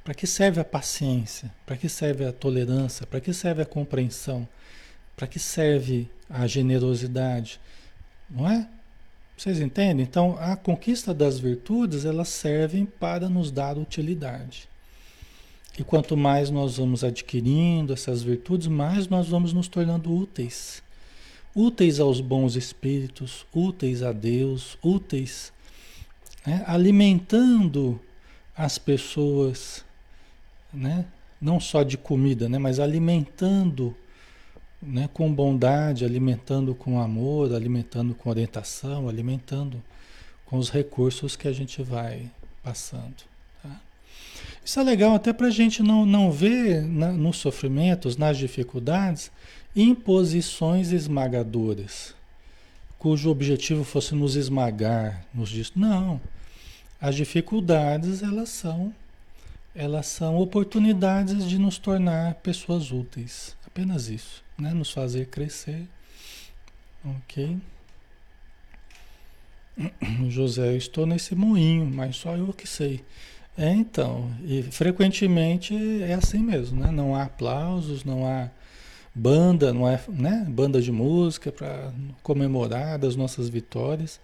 Para 0.04 0.14
que 0.14 0.26
serve 0.26 0.60
a 0.60 0.64
paciência? 0.64 1.52
Para 1.64 1.76
que 1.76 1.88
serve 1.88 2.24
a 2.24 2.32
tolerância? 2.32 3.06
Para 3.06 3.20
que 3.20 3.32
serve 3.32 3.62
a 3.62 3.66
compreensão? 3.66 4.48
Para 5.16 5.26
que 5.26 5.38
serve 5.38 6.08
a 6.28 6.46
generosidade? 6.46 7.60
Não 8.28 8.48
é? 8.48 8.68
Vocês 9.36 9.60
entendem? 9.60 10.04
Então, 10.04 10.36
a 10.38 10.56
conquista 10.56 11.14
das 11.14 11.38
virtudes, 11.38 12.04
elas 12.04 12.28
servem 12.28 12.84
para 12.84 13.28
nos 13.28 13.50
dar 13.50 13.78
utilidade. 13.78 14.68
E 15.78 15.82
quanto 15.82 16.16
mais 16.16 16.50
nós 16.50 16.76
vamos 16.76 17.02
adquirindo 17.02 17.92
essas 17.92 18.22
virtudes, 18.22 18.66
mais 18.66 19.08
nós 19.08 19.28
vamos 19.28 19.52
nos 19.52 19.68
tornando 19.68 20.14
úteis. 20.14 20.82
Úteis 21.54 21.98
aos 21.98 22.20
bons 22.20 22.56
espíritos, 22.56 23.46
úteis 23.52 24.02
a 24.02 24.12
Deus, 24.12 24.76
úteis, 24.82 25.52
né? 26.46 26.62
alimentando 26.66 28.00
as 28.56 28.78
pessoas, 28.78 29.84
né? 30.72 31.04
não 31.42 31.58
só 31.58 31.82
de 31.82 31.98
comida, 31.98 32.48
né? 32.48 32.56
mas 32.56 32.78
alimentando 32.78 33.94
né, 34.80 35.08
com 35.12 35.32
bondade, 35.32 36.04
alimentando 36.04 36.72
com 36.72 37.00
amor, 37.00 37.52
alimentando 37.52 38.14
com 38.14 38.30
orientação, 38.30 39.08
alimentando 39.08 39.82
com 40.46 40.56
os 40.56 40.70
recursos 40.70 41.35
que 41.35 41.48
a 41.48 41.52
gente 41.52 41.82
vai 41.82 42.30
passando. 42.62 43.24
Tá? 43.61 43.80
Isso 44.64 44.78
é 44.78 44.82
legal 44.85 45.14
até 45.14 45.32
para 45.32 45.48
a 45.48 45.50
gente 45.50 45.82
não, 45.82 46.06
não 46.06 46.30
ver 46.30 46.82
na, 46.82 47.11
nos 47.11 47.38
sofrimentos, 47.38 48.16
nas 48.16 48.38
dificuldades, 48.38 49.30
imposições 49.74 50.92
esmagadoras, 50.92 52.14
cujo 52.98 53.30
objetivo 53.30 53.82
fosse 53.82 54.14
nos 54.14 54.37
esmagar, 54.37 55.24
nos 55.35 55.48
diz, 55.48 55.72
não. 55.74 56.20
As 57.00 57.16
dificuldades, 57.16 58.22
elas 58.22 58.48
são 58.48 58.94
elas 59.74 60.06
são 60.06 60.37
oportunidades 60.37 61.48
de 61.48 61.58
nos 61.58 61.78
tornar 61.78 62.35
pessoas 62.37 62.90
úteis. 62.92 63.56
Apenas 63.66 64.08
isso 64.08 64.42
né? 64.58 64.72
nos 64.72 64.90
fazer 64.90 65.26
crescer. 65.26 65.87
Ok? 67.04 67.58
José, 70.28 70.68
eu 70.68 70.76
estou 70.76 71.04
nesse 71.04 71.35
moinho, 71.35 71.85
mas 71.87 72.16
só 72.16 72.37
eu 72.37 72.52
que 72.52 72.68
sei. 72.68 73.02
É, 73.56 73.70
então, 73.70 74.30
e 74.44 74.62
frequentemente 74.62 75.74
é 76.02 76.14
assim 76.14 76.38
mesmo, 76.38 76.80
né? 76.80 76.90
Não 76.90 77.14
há 77.14 77.24
aplausos, 77.24 78.02
não 78.02 78.26
há 78.26 78.48
banda, 79.14 79.74
não 79.74 79.87
é, 79.87 80.00
né? 80.08 80.46
Banda 80.48 80.80
de 80.80 80.90
música 80.90 81.52
para 81.52 81.92
comemorar 82.22 82.98
das 82.98 83.14
nossas 83.14 83.50
vitórias. 83.50 84.18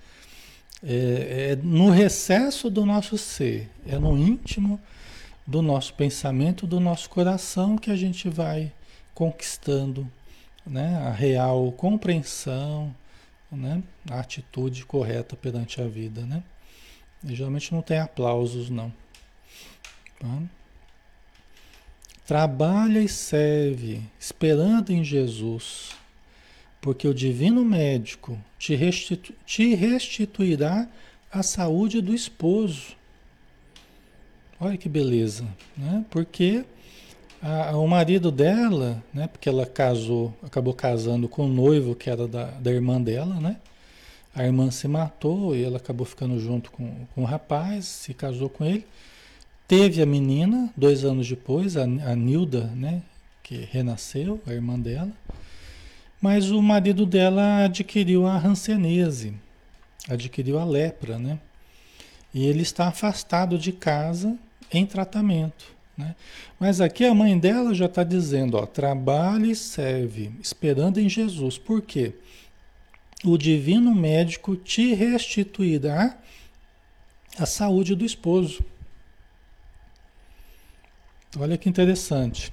É, 0.82 1.52
é 1.52 1.56
no 1.56 1.90
recesso 1.90 2.70
do 2.70 2.86
nosso 2.86 3.18
ser, 3.18 3.68
é 3.86 3.98
no 3.98 4.16
íntimo 4.16 4.80
do 5.48 5.62
nosso 5.62 5.94
pensamento, 5.94 6.66
do 6.66 6.78
nosso 6.78 7.08
coração 7.08 7.78
que 7.78 7.90
a 7.90 7.96
gente 7.96 8.28
vai 8.28 8.70
conquistando 9.14 10.06
né, 10.66 10.98
a 10.98 11.10
real 11.10 11.72
compreensão, 11.72 12.94
né, 13.50 13.82
a 14.10 14.20
atitude 14.20 14.84
correta 14.84 15.34
perante 15.34 15.80
a 15.80 15.88
vida, 15.88 16.26
né? 16.26 16.42
E 17.24 17.34
geralmente 17.34 17.72
não 17.72 17.80
tem 17.80 17.98
aplausos, 17.98 18.68
não. 18.68 18.92
Tá? 20.20 20.42
Trabalha 22.26 23.00
e 23.00 23.08
serve, 23.08 24.02
esperando 24.20 24.90
em 24.90 25.02
Jesus, 25.02 25.96
porque 26.78 27.08
o 27.08 27.14
divino 27.14 27.64
médico 27.64 28.38
te, 28.58 28.74
restitu 28.74 29.32
te 29.46 29.74
restituirá 29.74 30.86
a 31.32 31.42
saúde 31.42 32.02
do 32.02 32.14
esposo. 32.14 32.97
Olha 34.60 34.76
que 34.76 34.88
beleza, 34.88 35.44
né? 35.76 36.04
Porque 36.10 36.64
a, 37.40 37.76
o 37.76 37.86
marido 37.86 38.32
dela, 38.32 39.00
né? 39.14 39.28
Porque 39.28 39.48
ela 39.48 39.64
casou, 39.64 40.34
acabou 40.42 40.74
casando 40.74 41.28
com 41.28 41.44
o 41.44 41.48
noivo 41.48 41.94
que 41.94 42.10
era 42.10 42.26
da, 42.26 42.46
da 42.46 42.72
irmã 42.72 43.00
dela, 43.00 43.36
né? 43.36 43.56
A 44.34 44.44
irmã 44.44 44.68
se 44.72 44.88
matou 44.88 45.54
e 45.54 45.62
ela 45.62 45.76
acabou 45.76 46.04
ficando 46.04 46.40
junto 46.40 46.72
com, 46.72 47.06
com 47.14 47.22
o 47.22 47.24
rapaz, 47.24 47.84
se 47.84 48.12
casou 48.12 48.48
com 48.48 48.64
ele. 48.64 48.84
Teve 49.68 50.02
a 50.02 50.06
menina, 50.06 50.72
dois 50.76 51.04
anos 51.04 51.28
depois, 51.28 51.76
a, 51.76 51.84
a 51.84 52.16
Nilda, 52.16 52.64
né? 52.74 53.02
Que 53.44 53.68
renasceu, 53.70 54.40
a 54.44 54.52
irmã 54.52 54.76
dela. 54.76 55.12
Mas 56.20 56.50
o 56.50 56.60
marido 56.60 57.06
dela 57.06 57.64
adquiriu 57.64 58.26
a 58.26 58.36
hanseníase, 58.36 59.34
adquiriu 60.08 60.58
a 60.58 60.64
lepra, 60.64 61.16
né? 61.16 61.38
E 62.34 62.44
ele 62.44 62.62
está 62.62 62.88
afastado 62.88 63.56
de 63.56 63.70
casa 63.70 64.36
em 64.72 64.86
tratamento. 64.86 65.76
Né? 65.96 66.14
Mas 66.60 66.80
aqui 66.80 67.04
a 67.04 67.14
mãe 67.14 67.38
dela 67.38 67.74
já 67.74 67.86
está 67.86 68.04
dizendo, 68.04 68.56
ó, 68.56 68.64
trabalhe 68.66 69.50
e 69.50 69.56
serve, 69.56 70.30
esperando 70.40 70.98
em 70.98 71.08
Jesus. 71.08 71.58
Por 71.58 71.82
quê? 71.82 72.14
O 73.24 73.36
divino 73.36 73.92
médico 73.94 74.54
te 74.54 74.94
restituirá 74.94 76.16
a 77.36 77.46
saúde 77.46 77.94
do 77.96 78.04
esposo. 78.04 78.62
Olha 81.36 81.58
que 81.58 81.68
interessante. 81.68 82.52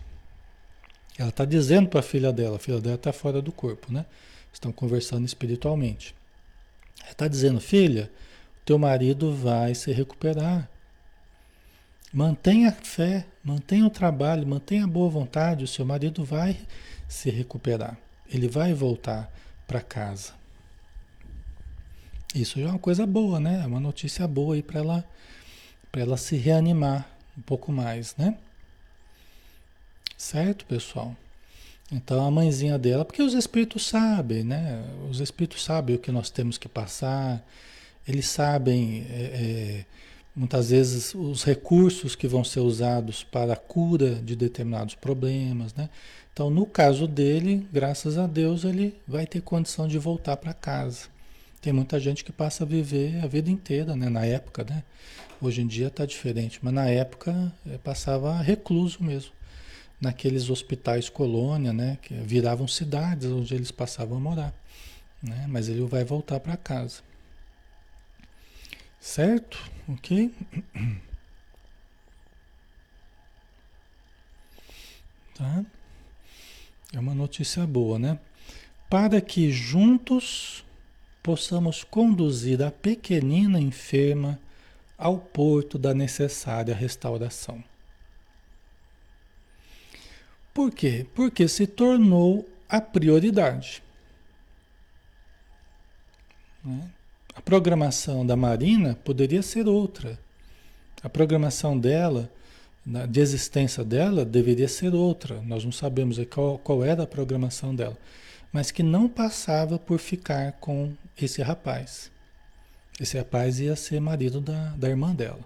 Ela 1.18 1.30
está 1.30 1.46
dizendo 1.46 1.88
para 1.88 2.02
a 2.02 2.04
filha 2.04 2.34
dela, 2.34 2.58
a 2.58 2.60
filha 2.60 2.82
dela 2.82 2.96
está 2.96 3.14
fora 3.14 3.42
do 3.42 3.52
corpo, 3.52 3.92
né? 3.92 4.06
Estão 4.52 4.72
conversando 4.72 5.26
espiritualmente. 5.26 6.16
Ela 7.02 7.12
está 7.12 7.28
dizendo, 7.28 7.62
filha, 7.62 8.12
teu 8.66 8.78
marido 8.78 9.34
vai 9.34 9.76
se 9.76 9.92
recuperar. 9.92 10.70
Mantenha 12.16 12.70
a 12.70 12.72
fé, 12.72 13.26
mantenha 13.44 13.86
o 13.86 13.90
trabalho, 13.90 14.48
mantenha 14.48 14.86
a 14.86 14.88
boa 14.88 15.10
vontade, 15.10 15.66
o 15.66 15.68
seu 15.68 15.84
marido 15.86 16.24
vai 16.24 16.58
se 17.10 17.30
recuperar. 17.30 17.98
Ele 18.32 18.48
vai 18.48 18.74
voltar 18.74 19.30
para 19.68 19.82
casa. 19.82 20.32
Isso 22.34 22.58
já 22.58 22.68
é 22.68 22.70
uma 22.70 22.80
coisa 22.80 23.06
boa, 23.06 23.38
né? 23.38 23.60
É 23.62 23.68
uma 23.68 23.82
notícia 23.82 24.26
boa 24.30 24.56
aí 24.56 24.64
para 24.64 24.80
ela, 24.80 25.06
para 25.92 26.04
ela 26.04 26.16
se 26.16 26.38
reanimar 26.38 27.06
um 27.38 27.42
pouco 27.42 27.70
mais, 27.70 28.16
né? 28.16 28.38
Certo, 30.18 30.66
pessoal? 30.66 31.14
Então 31.92 32.26
a 32.26 32.32
mãezinha 32.32 32.80
dela, 32.80 33.04
porque 33.04 33.22
os 33.22 33.34
espíritos 33.34 33.86
sabem, 33.86 34.42
né? 34.42 34.86
Os 35.10 35.20
espíritos 35.20 35.66
sabem 35.66 35.98
o 35.98 36.00
que 36.00 36.14
nós 36.14 36.30
temos 36.30 36.58
que 36.58 36.70
passar, 36.70 37.46
eles 38.08 38.30
sabem 38.30 39.06
é, 39.10 39.16
é, 39.22 39.86
muitas 40.36 40.70
vezes 40.70 41.16
os 41.16 41.44
recursos 41.44 42.16
que 42.16 42.28
vão 42.28 42.44
ser 42.44 42.60
usados 42.60 43.24
para 43.24 43.54
a 43.54 43.58
cura 43.58 44.16
de 44.16 44.36
determinados 44.36 44.96
problemas, 44.96 45.74
né? 45.74 45.90
Então, 46.34 46.50
no 46.50 46.66
caso 46.66 47.08
dele, 47.08 47.66
graças 47.72 48.18
a 48.18 48.28
Deus, 48.28 48.66
ele 48.66 49.00
vai 49.08 49.26
ter 49.26 49.42
condição 49.42 49.88
de 49.88 49.98
voltar 49.98 50.36
para 50.36 50.54
casa. 50.54 51.08
Tem 51.62 51.72
muita 51.72 51.98
gente 52.00 52.26
que 52.26 52.32
passa 52.32 52.66
a 52.66 52.68
viver 52.68 53.24
a 53.24 53.28
vida 53.28 53.50
inteira, 53.50 53.96
né? 53.96 54.10
Na 54.10 54.26
época, 54.26 54.66
né? 54.70 54.84
Hoje 55.42 55.62
em 55.62 55.68
dia 55.68 55.88
está 55.88 56.06
diferente, 56.06 56.60
mas 56.62 56.74
na 56.74 56.90
época 56.90 57.54
é, 57.66 57.78
passava 57.78 58.36
recluso 58.42 59.02
mesmo. 59.02 59.32
naqueles 60.00 60.50
hospitais 60.50 61.08
colônia, 61.10 61.72
né? 61.72 61.98
Que 62.02 62.14
viravam 62.14 62.68
cidades 62.68 63.32
onde 63.32 63.56
eles 63.56 63.72
passavam 63.72 64.18
a 64.18 64.20
morar. 64.20 64.54
Né? 65.24 65.46
Mas 65.48 65.70
ele 65.70 65.82
vai 65.86 66.04
voltar 66.04 66.40
para 66.40 66.58
casa. 66.58 67.02
Certo? 69.00 69.58
Ok? 69.90 70.34
Tá? 75.38 75.66
É 76.94 77.00
uma 77.00 77.14
notícia 77.14 77.68
boa, 77.68 78.00
né? 78.00 78.18
Para 78.90 79.20
que 79.20 79.52
juntos 79.52 80.64
possamos 81.22 81.84
conduzir 81.84 82.64
a 82.64 82.72
pequenina 82.72 83.60
enferma 83.60 84.40
ao 84.98 85.18
porto 85.18 85.78
da 85.78 85.94
necessária 85.94 86.74
restauração. 86.74 87.62
Por 90.54 90.72
quê? 90.72 91.06
Porque 91.14 91.50
se 91.50 91.68
tornou 91.68 92.48
a 92.70 92.80
prioridade. 92.80 93.84
Né? 96.64 96.90
Programação 97.46 98.26
da 98.26 98.36
Marina 98.36 98.98
poderia 99.04 99.44
ser 99.44 99.68
outra. 99.68 100.18
A 101.04 101.08
programação 101.08 101.78
dela, 101.78 102.28
de 103.08 103.20
existência 103.20 103.84
dela, 103.84 104.26
deveria 104.26 104.68
ser 104.68 104.96
outra. 104.96 105.40
Nós 105.44 105.64
não 105.64 105.72
sabemos 105.72 106.18
qual, 106.28 106.58
qual 106.58 106.84
era 106.84 107.04
a 107.04 107.08
programação 107.08 107.76
dela. 107.76 107.96
Mas 108.52 108.72
que 108.72 108.82
não 108.82 109.08
passava 109.08 109.78
por 109.78 110.00
ficar 110.00 110.54
com 110.54 110.94
esse 111.22 111.44
rapaz. 111.44 112.10
Esse 113.00 113.16
rapaz 113.16 113.60
ia 113.60 113.76
ser 113.76 114.02
marido 114.02 114.42
da, 114.42 114.70
da 114.70 114.90
irmã 114.90 115.14
dela. 115.14 115.42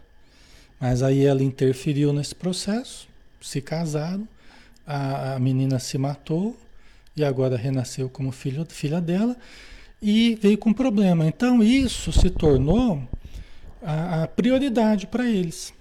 Mas 0.80 1.04
aí 1.04 1.26
ela 1.26 1.44
interferiu 1.44 2.14
nesse 2.14 2.34
processo, 2.34 3.10
se 3.42 3.62
casaram, 3.62 4.26
a, 4.88 5.34
a 5.34 5.40
menina 5.40 5.80
se 5.80 5.98
matou 5.98 6.56
e 7.14 7.26
agora 7.26 7.58
renasceu 7.58 8.10
como 8.10 8.32
filho, 8.32 8.66
filha 8.70 9.02
dela 9.02 9.36
e 10.02 10.36
veio 10.42 10.58
com 10.58 10.74
problema. 10.74 11.26
Então 11.26 11.62
isso 11.64 12.12
se 12.12 12.30
tornou 12.30 13.02
a, 13.82 14.24
a 14.24 14.28
prioridade 14.28 15.08
para 15.08 15.30
eles. 15.30 15.74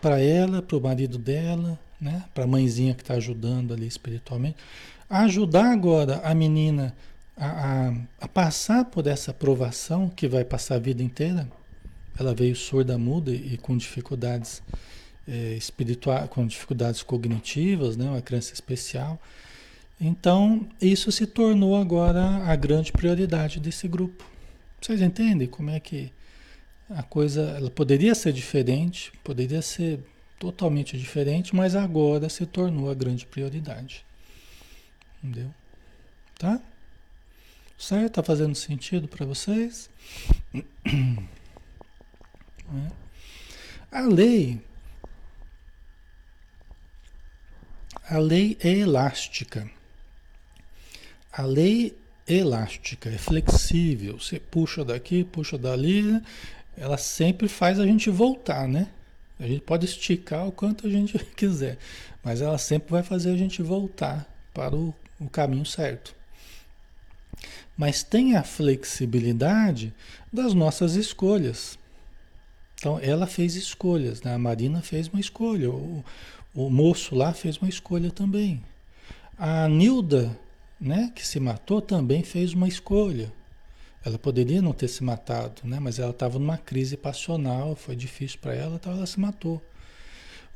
Para 0.00 0.20
ela, 0.20 0.62
para 0.62 0.76
o 0.76 0.80
marido 0.80 1.18
dela, 1.18 1.78
né? 2.00 2.24
para 2.34 2.44
a 2.44 2.46
mãezinha 2.46 2.94
que 2.94 3.02
está 3.02 3.14
ajudando 3.14 3.72
ali 3.74 3.86
espiritualmente. 3.86 4.56
Ajudar 5.08 5.72
agora 5.72 6.20
a 6.22 6.34
menina 6.34 6.94
a, 7.36 7.46
a, 7.46 7.94
a, 8.20 8.28
passar 8.28 8.84
por 8.84 9.06
essa 9.06 9.32
provação 9.32 10.08
que 10.08 10.28
vai 10.28 10.44
passar 10.44 10.76
a 10.76 10.78
vida 10.78 11.02
inteira. 11.02 11.48
Ela 12.18 12.34
veio 12.34 12.54
surda, 12.54 12.98
muda 12.98 13.30
e, 13.30 13.56
com 13.56 13.76
dificuldades 13.76 14.62
é, 15.26 15.54
espirituais, 15.54 16.28
com 16.28 16.46
dificuldades 16.46 17.02
cognitivas, 17.02 17.96
né? 17.96 18.06
uma 18.06 18.20
criança 18.22 18.52
especial. 18.52 19.20
Então, 20.00 20.68
isso 20.80 21.10
se 21.10 21.26
tornou 21.26 21.76
agora 21.76 22.22
a 22.44 22.54
grande 22.54 22.92
prioridade 22.92 23.58
desse 23.58 23.88
grupo. 23.88 24.24
Vocês 24.80 25.00
entendem 25.00 25.48
como 25.48 25.70
é 25.70 25.80
que 25.80 26.12
a 26.88 27.02
coisa 27.02 27.42
ela 27.56 27.70
poderia 27.70 28.14
ser 28.14 28.32
diferente, 28.32 29.12
poderia 29.24 29.60
ser 29.60 30.00
totalmente 30.38 30.96
diferente, 30.96 31.54
mas 31.54 31.74
agora 31.74 32.28
se 32.28 32.46
tornou 32.46 32.90
a 32.90 32.94
grande 32.94 33.26
prioridade. 33.26 34.06
Entendeu? 35.22 35.52
Tá? 36.38 36.60
Certo? 37.76 38.14
Tá 38.14 38.22
fazendo 38.22 38.54
sentido 38.54 39.08
para 39.08 39.26
vocês? 39.26 39.90
É. 42.70 42.92
A 43.90 44.02
lei 44.02 44.60
a 48.10 48.18
lei 48.18 48.56
é 48.60 48.70
elástica. 48.70 49.70
A 51.38 51.46
lei 51.46 51.96
elástica, 52.26 53.08
é 53.08 53.16
flexível. 53.16 54.18
Você 54.18 54.40
puxa 54.40 54.84
daqui, 54.84 55.22
puxa 55.22 55.56
dali, 55.56 56.20
ela 56.76 56.98
sempre 56.98 57.48
faz 57.48 57.78
a 57.78 57.86
gente 57.86 58.10
voltar, 58.10 58.66
né? 58.66 58.88
A 59.38 59.46
gente 59.46 59.60
pode 59.60 59.86
esticar 59.86 60.48
o 60.48 60.52
quanto 60.52 60.86
a 60.86 60.90
gente 60.90 61.16
quiser, 61.36 61.78
mas 62.24 62.42
ela 62.42 62.58
sempre 62.58 62.90
vai 62.90 63.04
fazer 63.04 63.30
a 63.30 63.36
gente 63.36 63.62
voltar 63.62 64.28
para 64.52 64.74
o, 64.74 64.92
o 65.20 65.30
caminho 65.30 65.64
certo 65.64 66.18
mas 67.78 68.02
tem 68.02 68.34
a 68.34 68.42
flexibilidade 68.42 69.94
das 70.32 70.52
nossas 70.52 70.96
escolhas. 70.96 71.78
Então, 72.74 72.98
ela 73.00 73.24
fez 73.24 73.54
escolhas, 73.54 74.20
né? 74.22 74.34
a 74.34 74.38
Marina 74.38 74.82
fez 74.82 75.06
uma 75.06 75.20
escolha, 75.20 75.70
o, 75.70 76.04
o 76.52 76.68
moço 76.68 77.14
lá 77.14 77.32
fez 77.32 77.56
uma 77.58 77.68
escolha 77.68 78.10
também. 78.10 78.60
A 79.38 79.68
Nilda, 79.68 80.36
né, 80.80 81.12
que 81.14 81.26
se 81.26 81.40
matou, 81.40 81.80
também 81.80 82.22
fez 82.22 82.52
uma 82.54 82.68
escolha. 82.68 83.32
Ela 84.04 84.18
poderia 84.18 84.62
não 84.62 84.72
ter 84.72 84.88
se 84.88 85.02
matado, 85.02 85.62
né? 85.64 85.78
mas 85.80 85.98
ela 85.98 86.10
estava 86.12 86.38
numa 86.38 86.56
crise 86.56 86.96
passional, 86.96 87.74
foi 87.74 87.96
difícil 87.96 88.38
para 88.40 88.54
ela, 88.54 88.76
então 88.76 88.92
ela 88.92 89.06
se 89.06 89.18
matou. 89.18 89.60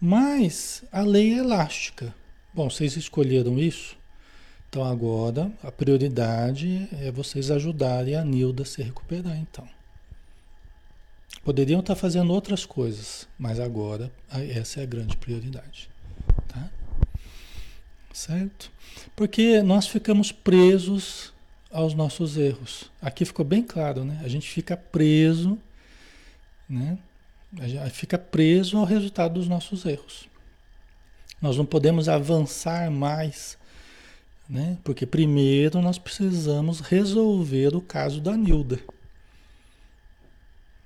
Mas 0.01 0.85
a 0.91 1.03
lei 1.03 1.35
é 1.35 1.39
elástica. 1.39 2.15
Bom, 2.55 2.71
vocês 2.71 2.97
escolheram 2.97 3.59
isso? 3.59 3.97
Então 4.69 4.85
agora 4.85 5.53
a 5.63 5.71
prioridade 5.71 6.89
é 6.93 7.11
vocês 7.11 7.51
ajudarem 7.51 8.15
a 8.15 8.25
Nilda 8.25 8.63
a 8.63 8.67
se 8.67 8.83
recuperar, 8.83 9.37
então. 9.37 9.69
Poderiam 11.45 11.81
estar 11.81 11.95
fazendo 11.95 12.33
outras 12.33 12.65
coisas, 12.65 13.29
mas 13.39 13.59
agora 13.59 14.11
essa 14.31 14.81
é 14.81 14.85
a 14.85 14.87
grande 14.87 15.17
prioridade, 15.17 15.91
tá? 16.49 16.71
Certo? 18.13 18.71
Porque 19.17 19.63
nós 19.63 19.87
ficamos 19.87 20.31
presos 20.31 21.33
aos 21.71 21.95
nossos 21.95 22.37
erros. 22.37 22.91
Aqui 23.01 23.25
ficou 23.25 23.45
bem 23.45 23.63
claro, 23.63 24.05
né? 24.05 24.21
A 24.23 24.29
gente 24.29 24.49
fica 24.49 24.77
preso, 24.77 25.59
né? 26.69 26.99
A 27.59 27.67
gente 27.67 27.91
fica 27.91 28.19
preso 28.19 28.77
ao 28.77 28.85
resultado 28.85 29.35
dos 29.35 29.49
nossos 29.49 29.85
erros. 29.85 30.29
Nós 31.41 31.57
não 31.57 31.65
podemos 31.65 32.09
avançar 32.09 32.91
mais 32.91 33.59
né? 34.53 34.77
Porque 34.85 35.07
primeiro 35.07 35.81
nós 35.81 35.99
precisamos 35.99 36.81
resolver 36.81 37.75
o 37.75 37.81
caso 37.81 38.21
da 38.21 38.37
Nilda. 38.37 38.79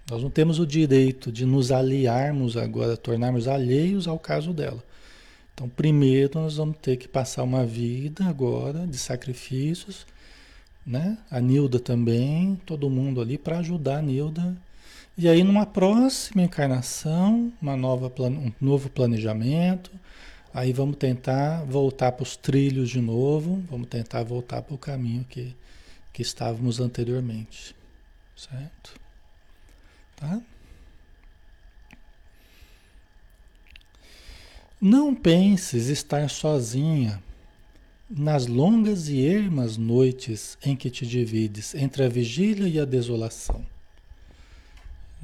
Nós 0.09 0.23
não 0.23 0.31
temos 0.31 0.61
o 0.61 0.67
direito 0.67 1.33
de 1.33 1.45
nos 1.45 1.73
aliarmos 1.73 2.57
agora, 2.57 2.97
tornarmos 2.97 3.49
alheios 3.49 4.07
ao 4.07 4.21
caso 4.21 4.53
dela. 4.53 4.83
Então, 5.57 5.69
primeiro 5.71 6.38
nós 6.38 6.59
vamos 6.59 6.77
ter 6.77 6.99
que 6.99 7.09
passar 7.09 7.42
uma 7.42 7.64
vida 7.64 8.25
agora 8.27 8.87
de 8.87 8.99
sacrifícios, 8.99 10.07
né? 10.87 11.16
A 11.31 11.40
Nilda 11.40 11.81
também, 11.81 12.61
todo 12.66 12.90
mundo 12.90 13.23
ali 13.23 13.38
para 13.38 13.59
ajudar 13.59 13.97
a 13.97 14.03
Nilda. 14.03 14.55
E 15.16 15.27
aí, 15.27 15.42
numa 15.42 15.64
próxima 15.64 16.42
encarnação, 16.42 17.51
uma 17.61 17.75
nova, 17.75 18.12
um 18.29 18.53
novo 18.61 18.90
planejamento, 18.90 19.90
Aí 20.57 20.73
vamos 20.73 20.97
tentar 20.97 21.64
voltar 21.64 22.12
para 22.12 22.23
os 22.23 22.35
trilhos 22.35 22.88
de 22.88 22.99
novo, 22.99 23.62
vamos 23.71 23.88
tentar 23.88 24.23
voltar 24.23 24.62
para 24.62 24.75
o 24.75 24.79
caminho 24.79 25.23
que, 25.29 25.55
que 26.14 26.23
estávamos 26.23 26.81
anteriormente. 26.81 27.77
Certo? 28.35 28.99
Tá? 30.16 30.40
Não 34.88 35.12
penses 35.12 35.88
estar 35.88 36.31
sozinha 36.31 37.20
nas 38.09 38.46
longas 38.46 39.09
e 39.09 39.27
ermas 39.27 39.77
noites 39.77 40.57
em 40.64 40.77
que 40.77 40.88
te 40.88 41.05
divides 41.05 41.75
entre 41.75 42.05
a 42.05 42.09
vigília 42.09 42.68
e 42.68 42.79
a 42.79 42.85
desolação. 42.85 43.66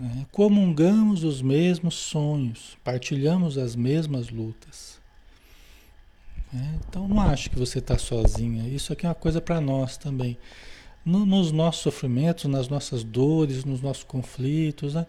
É, 0.01 0.27
comungamos 0.33 1.23
os 1.23 1.41
mesmos 1.41 1.95
sonhos, 1.95 2.77
partilhamos 2.83 3.57
as 3.57 3.77
mesmas 3.77 4.31
lutas. 4.31 5.01
É, 6.53 6.79
então 6.81 7.07
não 7.07 7.21
acho 7.21 7.49
que 7.49 7.57
você 7.57 7.79
está 7.79 7.97
sozinha. 7.97 8.69
Isso 8.69 8.93
aqui 8.93 9.07
é 9.07 9.11
uma 9.11 9.15
coisa 9.15 9.41
para 9.41 9.61
nós 9.61 9.97
também. 9.97 10.37
No, 11.05 11.25
nos 11.25 11.53
nossos 11.53 11.83
sofrimentos, 11.83 12.47
nas 12.47 12.69
nossas 12.69 13.05
dores, 13.05 13.65
nos 13.65 13.81
nossos 13.81 14.03
conflitos, 14.03 14.95
né? 14.95 15.07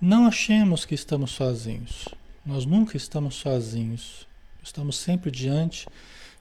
não 0.00 0.26
achemos 0.26 0.84
que 0.84 0.96
estamos 0.96 1.30
sozinhos. 1.30 2.08
Nós 2.46 2.64
nunca 2.64 2.96
estamos 2.96 3.34
sozinhos. 3.34 4.24
Estamos 4.62 4.96
sempre 4.96 5.32
diante 5.32 5.88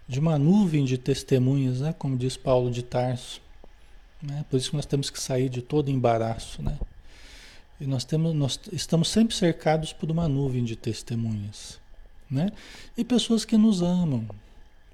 de 0.08 0.20
uma 0.20 0.38
nuvem 0.38 0.86
de 0.86 1.00
testemunhas, 1.00 1.82
né? 1.82 1.96
como 1.98 2.16
diz 2.16 2.38
Paulo 2.38 2.70
de 2.70 2.84
Tarso. 2.84 3.42
Né? 4.22 4.46
Por 4.48 4.58
isso 4.58 4.70
que 4.70 4.76
nós 4.76 4.86
temos 4.86 5.10
que 5.10 5.20
sair 5.20 5.50
de 5.50 5.64
todo 5.64 5.90
embaraço. 5.90 6.62
Né? 6.62 6.78
E 7.82 7.88
nós, 7.88 8.06
temos, 8.06 8.36
nós 8.36 8.60
estamos 8.72 9.10
sempre 9.10 9.36
cercados 9.36 9.94
por 9.94 10.12
uma 10.12 10.28
nuvem 10.28 10.64
de 10.64 10.76
testemunhas. 10.76 11.80
Né? 12.30 12.52
E 12.96 13.04
pessoas 13.04 13.44
que 13.44 13.58
nos 13.58 13.82
amam, 13.82 14.28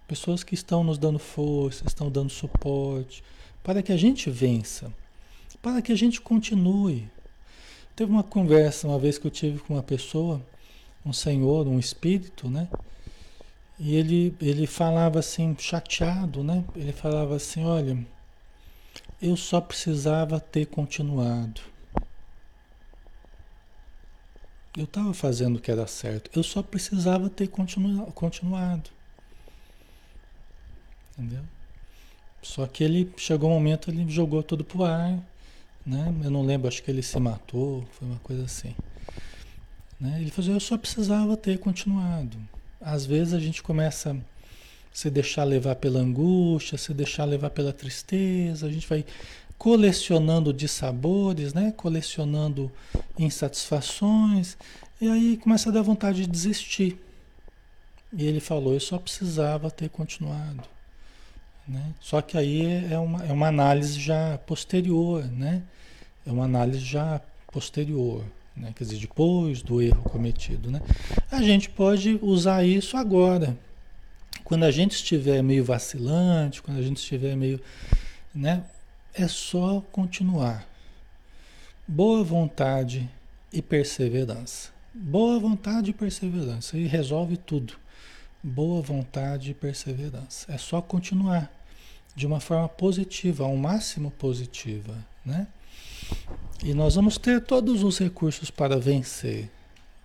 pessoas 0.07 0.45
que 0.45 0.55
estão 0.55 0.81
nos 0.81 0.97
dando 0.97 1.19
força, 1.19 1.83
estão 1.85 2.09
dando 2.09 2.29
suporte, 2.29 3.21
para 3.61 3.83
que 3.83 3.91
a 3.91 3.97
gente 3.97 4.29
vença, 4.29 4.91
para 5.61 5.81
que 5.81 5.91
a 5.91 5.95
gente 5.95 6.21
continue. 6.21 7.09
Teve 7.97 8.09
uma 8.09 8.23
conversa 8.23 8.87
uma 8.87 8.97
vez 8.97 9.17
que 9.17 9.27
eu 9.27 9.31
tive 9.31 9.59
com 9.59 9.73
uma 9.73 9.83
pessoa 9.83 10.41
um 11.05 11.13
senhor, 11.13 11.67
um 11.67 11.79
espírito, 11.79 12.49
né? 12.49 12.67
E 13.79 13.95
ele, 13.95 14.35
ele 14.39 14.67
falava 14.67 15.19
assim, 15.19 15.55
chateado, 15.57 16.43
né? 16.43 16.63
Ele 16.75 16.91
falava 16.91 17.35
assim, 17.35 17.65
olha, 17.65 17.97
eu 19.21 19.35
só 19.35 19.59
precisava 19.59 20.39
ter 20.39 20.67
continuado. 20.67 21.61
Eu 24.77 24.85
estava 24.85 25.13
fazendo 25.13 25.57
o 25.57 25.59
que 25.59 25.71
era 25.71 25.85
certo. 25.85 26.29
Eu 26.33 26.43
só 26.43 26.63
precisava 26.63 27.29
ter 27.29 27.47
continu, 27.47 28.05
continuado. 28.13 28.89
Entendeu? 31.17 31.43
Só 32.41 32.65
que 32.65 32.83
ele 32.83 33.11
chegou 33.17 33.49
um 33.49 33.53
momento, 33.53 33.91
ele 33.91 34.09
jogou 34.09 34.41
tudo 34.41 34.63
pro 34.63 34.83
ar, 34.83 35.19
né? 35.85 36.15
Eu 36.23 36.31
não 36.31 36.43
lembro, 36.43 36.67
acho 36.67 36.81
que 36.81 36.89
ele 36.89 37.03
se 37.03 37.19
matou, 37.19 37.83
foi 37.91 38.07
uma 38.07 38.19
coisa 38.19 38.45
assim. 38.45 38.75
Né? 40.01 40.17
Ele 40.19 40.31
falou, 40.31 40.53
eu 40.53 40.59
só 40.59 40.75
precisava 40.77 41.37
ter 41.37 41.59
continuado. 41.59 42.35
Às 42.81 43.05
vezes 43.05 43.35
a 43.35 43.39
gente 43.39 43.61
começa 43.61 44.13
a 44.13 44.15
se 44.91 45.11
deixar 45.11 45.43
levar 45.43 45.75
pela 45.75 45.99
angústia, 45.99 46.75
se 46.75 46.91
deixar 46.91 47.25
levar 47.25 47.51
pela 47.51 47.71
tristeza, 47.71 48.65
a 48.65 48.71
gente 48.71 48.87
vai 48.87 49.05
colecionando 49.59 50.51
dissabores, 50.51 51.53
né? 51.53 51.71
colecionando 51.77 52.71
insatisfações, 53.19 54.57
e 54.99 55.07
aí 55.07 55.37
começa 55.37 55.69
a 55.69 55.71
dar 55.71 55.83
vontade 55.83 56.21
de 56.23 56.27
desistir. 56.27 56.99
E 58.11 58.25
ele 58.25 58.39
falou, 58.39 58.73
eu 58.73 58.79
só 58.79 58.97
precisava 58.97 59.69
ter 59.69 59.89
continuado. 59.89 60.63
Né? 61.67 61.93
Só 61.99 62.21
que 62.21 62.37
aí 62.37 62.91
é 62.91 62.97
uma, 62.97 63.23
é 63.23 63.31
uma 63.31 63.47
análise 63.47 63.99
já 63.99 64.39
posterior, 64.39 65.23
né? 65.25 65.61
É 66.25 66.31
uma 66.31 66.45
análise 66.45 66.83
já 66.83 67.21
posterior, 67.51 68.23
né? 68.55 68.73
Quer 68.75 68.83
dizer, 68.83 68.99
depois 68.99 69.61
do 69.61 69.81
erro 69.81 70.03
cometido, 70.03 70.69
né? 70.69 70.81
A 71.31 71.41
gente 71.41 71.69
pode 71.69 72.19
usar 72.21 72.63
isso 72.63 72.97
agora. 72.97 73.57
Quando 74.43 74.63
a 74.63 74.71
gente 74.71 74.93
estiver 74.93 75.41
meio 75.41 75.63
vacilante, 75.63 76.61
quando 76.61 76.77
a 76.77 76.81
gente 76.81 76.97
estiver 76.97 77.35
meio, 77.35 77.61
né? 78.33 78.63
É 79.13 79.27
só 79.27 79.81
continuar. 79.91 80.67
Boa 81.87 82.23
vontade 82.23 83.09
e 83.51 83.61
perseverança. 83.61 84.69
Boa 84.93 85.39
vontade 85.39 85.91
e 85.91 85.93
perseverança. 85.93 86.77
E 86.77 86.85
resolve 86.87 87.37
tudo. 87.37 87.73
Boa 88.43 88.81
vontade 88.81 89.51
e 89.51 89.53
perseverança. 89.53 90.51
É 90.51 90.57
só 90.57 90.81
continuar 90.81 91.51
de 92.15 92.25
uma 92.27 92.39
forma 92.39 92.67
positiva, 92.67 93.43
ao 93.43 93.55
máximo 93.55 94.11
positiva, 94.11 94.95
né? 95.25 95.47
E 96.63 96.73
nós 96.73 96.95
vamos 96.95 97.17
ter 97.17 97.41
todos 97.41 97.83
os 97.83 97.97
recursos 97.97 98.51
para 98.51 98.77
vencer, 98.77 99.49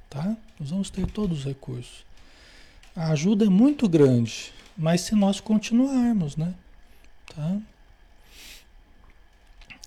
tá? 0.08 0.36
Nós 0.58 0.70
vamos 0.70 0.88
ter 0.88 1.06
todos 1.06 1.40
os 1.40 1.44
recursos. 1.44 2.04
A 2.94 3.10
ajuda 3.10 3.44
é 3.44 3.48
muito 3.48 3.86
grande, 3.86 4.52
mas 4.76 5.02
se 5.02 5.14
nós 5.14 5.38
continuarmos, 5.38 6.36
né? 6.36 6.54
Tá? 7.34 7.58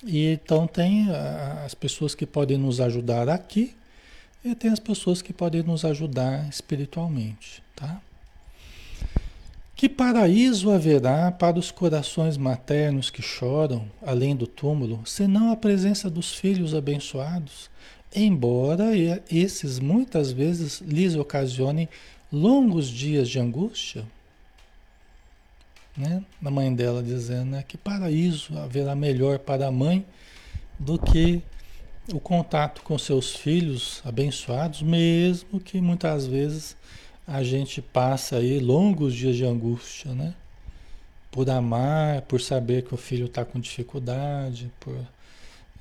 E 0.04 0.28
então 0.34 0.68
tem 0.68 1.10
as 1.66 1.74
pessoas 1.74 2.14
que 2.14 2.26
podem 2.26 2.58
nos 2.58 2.80
ajudar 2.80 3.28
aqui 3.28 3.76
e 4.46 4.54
tem 4.54 4.72
as 4.72 4.80
pessoas 4.80 5.22
que 5.22 5.34
podem 5.34 5.64
nos 5.64 5.84
ajudar 5.84 6.48
espiritualmente, 6.48 7.64
tá? 7.76 8.00
Que 9.80 9.88
paraíso 9.88 10.72
haverá 10.72 11.32
para 11.32 11.58
os 11.58 11.72
corações 11.72 12.36
maternos 12.36 13.10
que 13.10 13.22
choram, 13.22 13.90
além 14.06 14.36
do 14.36 14.46
túmulo, 14.46 15.02
senão 15.06 15.54
a 15.54 15.56
presença 15.56 16.10
dos 16.10 16.34
filhos 16.36 16.76
abençoados, 16.76 17.70
embora 18.14 18.88
esses 19.32 19.80
muitas 19.80 20.34
vezes 20.34 20.82
lhes 20.82 21.16
ocasionem 21.16 21.88
longos 22.30 22.90
dias 22.90 23.30
de 23.30 23.40
angústia? 23.40 24.04
Né? 25.96 26.26
A 26.44 26.52
mãe 26.52 26.76
dela 26.76 27.02
dizendo 27.02 27.52
né? 27.52 27.64
que 27.66 27.78
paraíso 27.78 28.60
haverá 28.60 28.94
melhor 28.94 29.40
para 29.40 29.68
a 29.68 29.72
mãe 29.72 30.06
do 30.78 31.00
que 31.00 31.42
o 32.14 32.20
contato 32.20 32.82
com 32.82 32.98
seus 32.98 33.34
filhos 33.34 34.02
abençoados, 34.04 34.82
mesmo 34.82 35.58
que 35.58 35.80
muitas 35.80 36.28
vezes 36.28 36.76
a 37.30 37.44
gente 37.44 37.80
passa 37.80 38.38
aí 38.38 38.60
longos 38.60 39.14
dias 39.14 39.36
de 39.36 39.46
angústia, 39.46 40.14
né? 40.14 40.34
Por 41.30 41.48
amar, 41.48 42.24
por 42.24 42.42
saber 42.42 42.84
que 42.84 42.94
o 42.94 42.98
filho 42.98 43.28
está 43.28 43.46
com 43.46 43.60
dificuldade, 43.60 44.72
por 44.80 44.98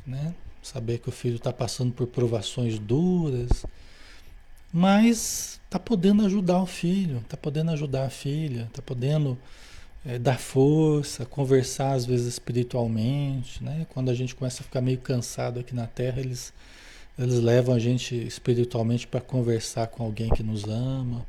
né? 0.07 0.35
saber 0.63 0.99
que 0.99 1.09
o 1.09 1.13
filho 1.13 1.37
está 1.37 1.51
passando 1.51 1.93
por 1.93 2.07
provações 2.07 2.79
duras, 2.79 3.65
mas 4.71 5.59
está 5.65 5.79
podendo 5.79 6.25
ajudar 6.27 6.61
o 6.61 6.67
filho, 6.67 7.19
está 7.19 7.37
podendo 7.37 7.71
ajudar 7.71 8.05
a 8.05 8.11
filha, 8.11 8.65
está 8.69 8.83
podendo 8.83 9.39
é, 10.05 10.19
dar 10.19 10.39
força, 10.39 11.25
conversar 11.25 11.93
às 11.93 12.05
vezes 12.05 12.27
espiritualmente, 12.27 13.65
né? 13.65 13.87
Quando 13.89 14.11
a 14.11 14.15
gente 14.15 14.35
começa 14.35 14.63
a 14.63 14.65
ficar 14.65 14.83
meio 14.83 14.99
cansado 14.99 15.61
aqui 15.61 15.75
na 15.75 15.87
Terra, 15.87 16.21
eles 16.21 16.53
eles 17.19 17.41
levam 17.41 17.75
a 17.75 17.79
gente 17.79 18.15
espiritualmente 18.15 19.07
para 19.07 19.21
conversar 19.21 19.89
com 19.89 20.05
alguém 20.05 20.29
que 20.31 20.43
nos 20.43 20.65
ama, 20.65 21.27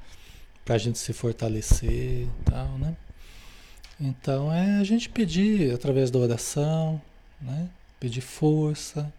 para 0.63 0.75
a 0.75 0.77
gente 0.77 0.99
se 0.99 1.11
fortalecer 1.13 2.27
e 2.27 2.29
tal, 2.45 2.77
né? 2.77 2.95
Então 3.99 4.53
é 4.53 4.77
a 4.77 4.83
gente 4.83 5.09
pedir 5.09 5.73
através 5.73 6.11
da 6.11 6.19
oração, 6.19 7.01
né? 7.41 7.67
Pedir 7.99 8.21
força. 8.21 9.11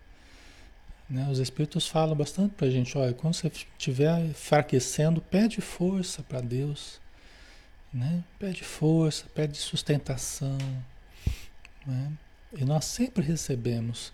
Né? 1.08 1.28
Os 1.28 1.40
Espíritos 1.40 1.88
falam 1.88 2.16
bastante 2.16 2.54
para 2.54 2.68
a 2.68 2.70
gente, 2.70 2.96
olha, 2.96 3.12
quando 3.12 3.34
você 3.34 3.48
estiver 3.48 4.26
enfraquecendo, 4.26 5.20
pede 5.20 5.60
força 5.60 6.22
para 6.22 6.40
Deus. 6.40 7.00
Né? 7.92 8.22
Pede 8.38 8.62
força, 8.62 9.24
pede 9.34 9.58
sustentação. 9.58 10.56
Né? 11.84 12.12
E 12.56 12.64
nós 12.64 12.84
sempre 12.84 13.24
recebemos 13.24 14.12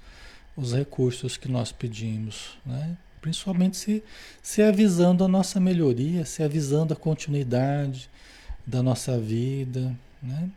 os 0.56 0.72
recursos 0.72 1.36
que 1.36 1.48
nós 1.48 1.70
pedimos, 1.70 2.56
né? 2.64 2.96
principalmente 3.20 3.76
se, 3.76 4.04
se 4.42 4.62
avisando 4.62 5.24
a 5.24 5.28
nossa 5.28 5.58
melhoria, 5.58 6.24
se 6.24 6.42
avisando 6.42 6.94
a 6.94 6.96
continuidade 6.96 8.08
da 8.64 8.82
nossa 8.82 9.18
vida, 9.18 9.96
né? 10.22 10.48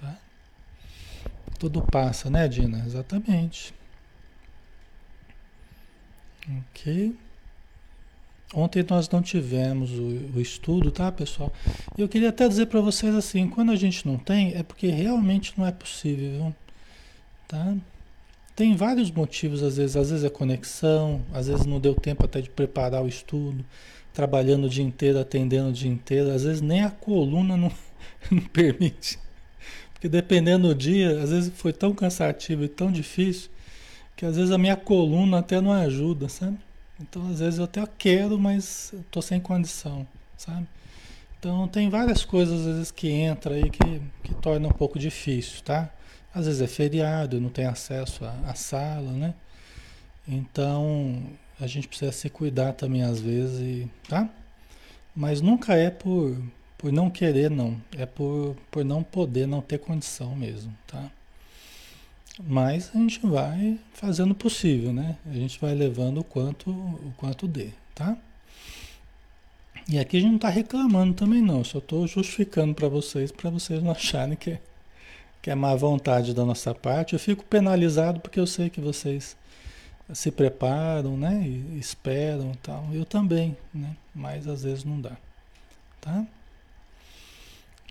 Tá? 0.00 0.16
Tudo 1.58 1.82
passa, 1.82 2.30
né, 2.30 2.48
Dina? 2.48 2.82
Exatamente. 2.86 3.74
Ok. 6.70 7.14
Ontem 8.54 8.84
nós 8.88 9.08
não 9.10 9.20
tivemos 9.20 9.90
o, 9.90 10.36
o 10.36 10.40
estudo, 10.40 10.90
tá, 10.90 11.12
pessoal? 11.12 11.52
Eu 11.96 12.08
queria 12.08 12.30
até 12.30 12.48
dizer 12.48 12.66
para 12.66 12.80
vocês 12.80 13.14
assim, 13.14 13.48
quando 13.48 13.70
a 13.70 13.76
gente 13.76 14.06
não 14.06 14.16
tem, 14.16 14.54
é 14.54 14.62
porque 14.62 14.86
realmente 14.88 15.52
não 15.58 15.66
é 15.66 15.72
possível? 15.72 16.54
Tá? 17.46 17.76
Tem 18.58 18.74
vários 18.74 19.08
motivos, 19.08 19.62
às 19.62 19.76
vezes, 19.76 19.96
às 19.96 20.10
vezes 20.10 20.24
é 20.24 20.28
conexão, 20.28 21.24
às 21.32 21.46
vezes 21.46 21.64
não 21.64 21.78
deu 21.78 21.94
tempo 21.94 22.24
até 22.24 22.40
de 22.40 22.50
preparar 22.50 23.04
o 23.04 23.06
estudo, 23.06 23.64
trabalhando 24.12 24.64
o 24.64 24.68
dia 24.68 24.82
inteiro, 24.82 25.20
atendendo 25.20 25.68
o 25.68 25.72
dia 25.72 25.88
inteiro, 25.88 26.32
às 26.32 26.42
vezes 26.42 26.60
nem 26.60 26.82
a 26.82 26.90
coluna 26.90 27.56
não, 27.56 27.70
não 28.28 28.40
permite. 28.40 29.16
Porque 29.92 30.08
dependendo 30.08 30.66
do 30.66 30.74
dia, 30.74 31.22
às 31.22 31.30
vezes 31.30 31.52
foi 31.54 31.72
tão 31.72 31.94
cansativo 31.94 32.64
e 32.64 32.68
tão 32.68 32.90
difícil, 32.90 33.48
que 34.16 34.26
às 34.26 34.34
vezes 34.34 34.50
a 34.50 34.58
minha 34.58 34.74
coluna 34.74 35.38
até 35.38 35.60
não 35.60 35.72
ajuda, 35.72 36.28
sabe? 36.28 36.58
Então 37.00 37.30
às 37.30 37.38
vezes 37.38 37.60
eu 37.60 37.64
até 37.64 37.86
quero, 37.96 38.36
mas 38.40 38.92
estou 38.92 39.22
sem 39.22 39.38
condição, 39.38 40.04
sabe? 40.36 40.66
Então 41.38 41.68
tem 41.68 41.88
várias 41.88 42.24
coisas 42.24 42.66
às 42.66 42.74
vezes 42.74 42.90
que 42.90 43.08
entra 43.08 43.54
aí 43.54 43.70
que, 43.70 44.02
que 44.24 44.34
torna 44.34 44.66
um 44.66 44.72
pouco 44.72 44.98
difícil, 44.98 45.62
tá? 45.62 45.92
Às 46.38 46.46
vezes 46.46 46.62
é 46.62 46.68
feriado, 46.68 47.40
não 47.40 47.48
tem 47.50 47.66
acesso 47.66 48.24
à, 48.24 48.30
à 48.46 48.54
sala, 48.54 49.10
né? 49.10 49.34
Então 50.26 51.20
a 51.60 51.66
gente 51.66 51.88
precisa 51.88 52.12
se 52.12 52.30
cuidar 52.30 52.74
também 52.74 53.02
às 53.02 53.20
vezes, 53.20 53.88
tá? 54.08 54.30
Mas 55.16 55.40
nunca 55.40 55.74
é 55.74 55.90
por, 55.90 56.40
por 56.76 56.92
não 56.92 57.10
querer, 57.10 57.50
não. 57.50 57.76
É 57.96 58.06
por, 58.06 58.56
por 58.70 58.84
não 58.84 59.02
poder, 59.02 59.48
não 59.48 59.60
ter 59.60 59.78
condição 59.78 60.36
mesmo, 60.36 60.72
tá? 60.86 61.10
Mas 62.40 62.92
a 62.94 62.98
gente 62.98 63.18
vai 63.26 63.76
fazendo 63.92 64.30
o 64.30 64.36
possível, 64.36 64.92
né? 64.92 65.16
A 65.26 65.32
gente 65.32 65.58
vai 65.58 65.74
levando 65.74 66.18
o 66.20 66.24
quanto, 66.24 66.70
o 66.70 67.12
quanto 67.16 67.48
dê, 67.48 67.70
tá? 67.96 68.16
E 69.88 69.98
aqui 69.98 70.18
a 70.18 70.20
gente 70.20 70.28
não 70.28 70.36
está 70.36 70.50
reclamando 70.50 71.14
também 71.14 71.42
não, 71.42 71.64
só 71.64 71.78
estou 71.78 72.06
justificando 72.06 72.76
para 72.76 72.86
vocês, 72.88 73.32
para 73.32 73.50
vocês 73.50 73.82
não 73.82 73.90
acharem 73.90 74.36
que 74.36 74.50
é 74.50 74.60
que 75.40 75.50
é 75.50 75.54
má 75.54 75.74
vontade 75.74 76.34
da 76.34 76.44
nossa 76.44 76.74
parte. 76.74 77.14
Eu 77.14 77.18
fico 77.18 77.44
penalizado 77.44 78.20
porque 78.20 78.40
eu 78.40 78.46
sei 78.46 78.70
que 78.70 78.80
vocês 78.80 79.36
se 80.12 80.30
preparam, 80.30 81.16
né? 81.16 81.42
E 81.46 81.78
esperam 81.78 82.52
e 82.52 82.56
tal. 82.56 82.88
Eu 82.92 83.04
também, 83.04 83.56
né? 83.72 83.96
Mas 84.14 84.46
às 84.46 84.62
vezes 84.62 84.84
não 84.84 85.00
dá. 85.00 85.16
Tá? 86.00 86.26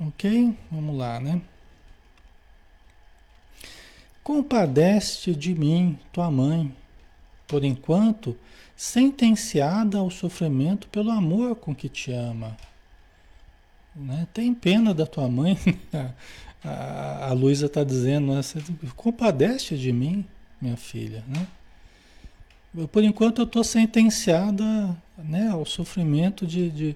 Ok? 0.02 0.56
Vamos 0.72 0.98
lá, 0.98 1.20
né? 1.20 1.42
Compadece 4.24 5.34
de 5.34 5.56
mim, 5.56 5.98
tua 6.12 6.30
mãe, 6.30 6.76
por 7.48 7.64
enquanto, 7.64 8.38
sentenciada 8.76 9.98
ao 9.98 10.12
sofrimento 10.12 10.88
pelo 10.90 11.12
amor 11.12 11.56
com 11.56 11.74
que 11.74 11.88
te 11.88 12.12
ama. 12.12 12.58
Né? 13.96 14.28
Tem 14.34 14.54
pena 14.54 14.94
da 14.94 15.06
tua 15.06 15.28
mãe. 15.28 15.58
a, 16.64 17.34
Luísa 17.34 17.68
está 17.68 17.84
dizendo, 17.84 18.34
né? 18.34 18.42
Você 18.42 18.60
compadece 18.96 19.78
de 19.78 19.92
mim, 19.92 20.26
minha 20.62 20.78
filha. 20.78 21.24
Né? 21.28 21.48
Por 22.88 23.04
enquanto 23.04 23.40
eu 23.40 23.46
estou 23.46 23.64
sentenciada 23.64 24.96
né, 25.18 25.50
ao 25.50 25.66
sofrimento 25.66 26.46
de, 26.46 26.70
de, 26.70 26.96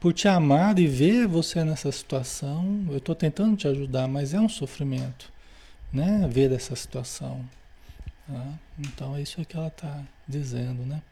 por 0.00 0.12
te 0.12 0.28
amar 0.28 0.78
e 0.78 0.86
ver 0.86 1.26
você 1.26 1.64
nessa 1.64 1.90
situação. 1.90 2.84
Eu 2.88 2.98
estou 2.98 3.14
tentando 3.14 3.56
te 3.56 3.66
ajudar, 3.66 4.06
mas 4.06 4.34
é 4.34 4.40
um 4.40 4.48
sofrimento 4.48 5.32
né, 5.92 6.28
ver 6.30 6.52
essa 6.52 6.74
situação. 6.76 7.44
Tá? 8.26 8.46
Então 8.78 9.16
é 9.16 9.22
isso 9.22 9.44
que 9.44 9.56
ela 9.56 9.68
está 9.68 10.02
dizendo, 10.26 10.84
né? 10.84 11.02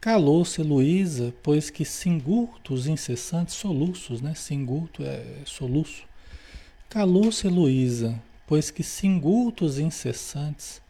Calou-se 0.00 0.62
Luísa, 0.62 1.34
pois 1.42 1.68
que 1.68 1.84
singultos 1.84 2.86
incessantes, 2.86 3.54
soluços, 3.54 4.20
né? 4.20 4.34
Singulto 4.34 5.02
é 5.02 5.24
soluço. 5.44 6.05
Calou-se 6.88 7.46
Luísa, 7.48 8.20
pois 8.46 8.70
que 8.70 8.82
singultos 8.82 9.78
incessantes 9.78 10.80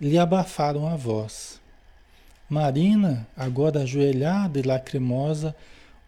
lhe 0.00 0.18
abafaram 0.18 0.86
a 0.86 0.96
voz. 0.96 1.60
Marina, 2.48 3.26
agora 3.36 3.82
ajoelhada 3.82 4.58
e 4.58 4.62
lacrimosa, 4.62 5.54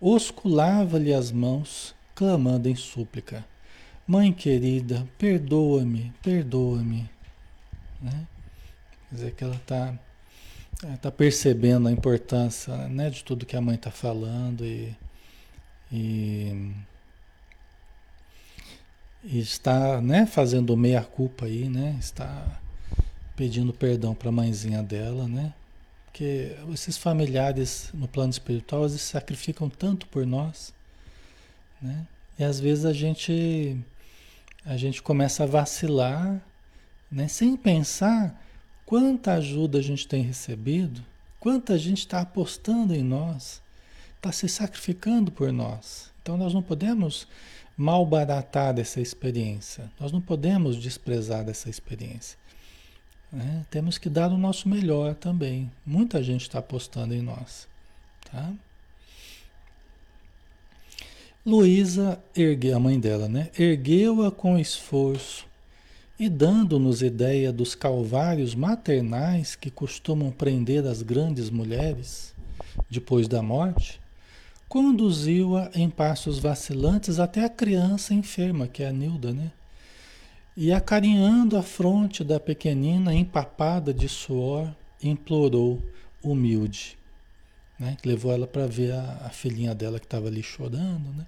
osculava-lhe 0.01 1.13
as 1.13 1.31
mãos, 1.31 1.95
clamando 2.15 2.69
em 2.69 2.75
súplica: 2.75 3.45
Mãe 4.07 4.33
querida, 4.33 5.07
perdoa-me, 5.19 6.13
perdoa-me. 6.23 7.09
Né? 8.01 8.27
Quer 9.09 9.15
dizer 9.15 9.35
que 9.35 9.45
ela 9.45 9.57
está 9.57 9.95
tá 11.01 11.11
percebendo 11.11 11.89
a 11.89 11.93
importância 11.93 12.75
né, 12.89 13.11
de 13.11 13.23
tudo 13.23 13.45
que 13.45 13.57
a 13.57 13.61
mãe 13.61 13.75
está 13.75 13.91
falando 13.91 14.65
e, 14.65 14.97
e, 15.93 16.73
está 19.25 20.01
né, 20.01 20.27
fazendo 20.27 20.77
meia-culpa 20.77 21.47
aí, 21.47 21.69
né? 21.69 21.97
Está 21.99 22.61
pedindo 23.37 23.73
perdão 23.73 24.15
para 24.15 24.29
a 24.29 24.33
mãezinha 24.33 24.83
dela, 24.83 25.27
né? 25.29 25.53
Porque 26.07 26.57
esses 26.73 26.97
familiares 26.97 27.91
no 27.95 28.09
plano 28.09 28.31
espiritual, 28.31 28.87
eles 28.87 29.01
sacrificam 29.01 29.69
tanto 29.69 30.07
por 30.07 30.27
nós, 30.27 30.73
né? 31.81 32.07
E 32.39 32.45
às 32.45 32.59
vezes 32.59 32.85
a 32.85 32.93
gente 32.93 33.77
a 34.65 34.77
gente 34.77 35.03
começa 35.03 35.45
a 35.45 35.47
vacilar, 35.47 36.41
né? 37.11 37.29
Sem 37.29 37.57
pensar 37.57 38.39
Quanta 38.91 39.35
ajuda 39.35 39.79
a 39.79 39.83
gente 39.83 40.09
tem 40.09 40.21
recebido, 40.21 41.01
quanta 41.39 41.79
gente 41.79 41.99
está 41.99 42.23
apostando 42.23 42.93
em 42.93 43.05
nós, 43.05 43.63
está 44.17 44.33
se 44.33 44.49
sacrificando 44.49 45.31
por 45.31 45.53
nós. 45.53 46.11
Então 46.21 46.37
nós 46.37 46.53
não 46.53 46.61
podemos 46.61 47.29
malbaratar 47.81 48.79
essa 48.79 49.01
experiência, 49.01 49.91
nós 49.99 50.13
não 50.13 50.21
podemos 50.21 50.77
desprezar 50.77 51.49
essa 51.49 51.71
experiência. 51.71 52.39
Né? 53.33 53.65
Temos 53.71 53.97
que 53.97 54.11
dar 54.11 54.31
o 54.31 54.37
nosso 54.37 54.69
melhor 54.69 55.15
também. 55.15 55.73
Muita 55.87 56.23
gente 56.23 56.43
está 56.43 56.59
apostando 56.59 57.15
em 57.15 57.23
nós. 57.23 57.67
Tá? 58.31 58.53
Luísa 61.45 62.23
ergueu, 62.37 62.77
a 62.77 62.81
mãe 62.81 63.01
dela, 63.01 63.27
né? 63.29 63.49
Ergueu-a 63.59 64.31
com 64.31 64.59
esforço 64.59 65.47
e 66.19 66.29
dando-nos 66.29 67.01
ideia 67.01 67.51
dos 67.51 67.75
calvários 67.75 68.55
maternais 68.55 69.57
que 69.57 69.71
costumam 69.71 70.31
prender 70.31 70.85
as 70.85 71.01
grandes 71.01 71.49
mulheres 71.49 72.35
depois 72.91 73.27
da 73.27 73.41
morte, 73.41 74.00
conduziu-a 74.71 75.69
em 75.75 75.91
passos 75.91 76.39
vacilantes 76.39 77.19
até 77.19 77.45
a 77.45 77.51
criança 77.51 78.15
enferma, 78.15 78.69
que 78.69 78.85
é 78.85 78.89
a 78.89 78.93
Nilda, 78.93 79.33
né? 79.33 79.51
E 80.57 80.73
acarinhando 80.73 81.57
a 81.57 81.63
fronte 81.63 82.23
da 82.23 82.39
pequenina 82.39 83.13
empapada 83.13 83.93
de 83.93 84.09
suor, 84.09 84.73
implorou, 85.03 85.83
humilde, 86.23 86.97
né? 87.81 87.97
Levou 88.05 88.31
ela 88.31 88.47
para 88.47 88.69
ver 88.69 88.93
a, 88.93 89.23
a 89.27 89.31
filhinha 89.31 89.75
dela 89.75 89.99
que 89.99 90.07
estava 90.07 90.29
ali 90.29 90.43
chorando, 90.43 91.13
né? 91.15 91.27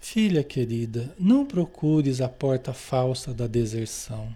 Filha 0.00 0.42
querida, 0.42 1.14
não 1.18 1.44
procures 1.44 2.22
a 2.22 2.28
porta 2.28 2.72
falsa 2.72 3.34
da 3.34 3.46
deserção. 3.46 4.34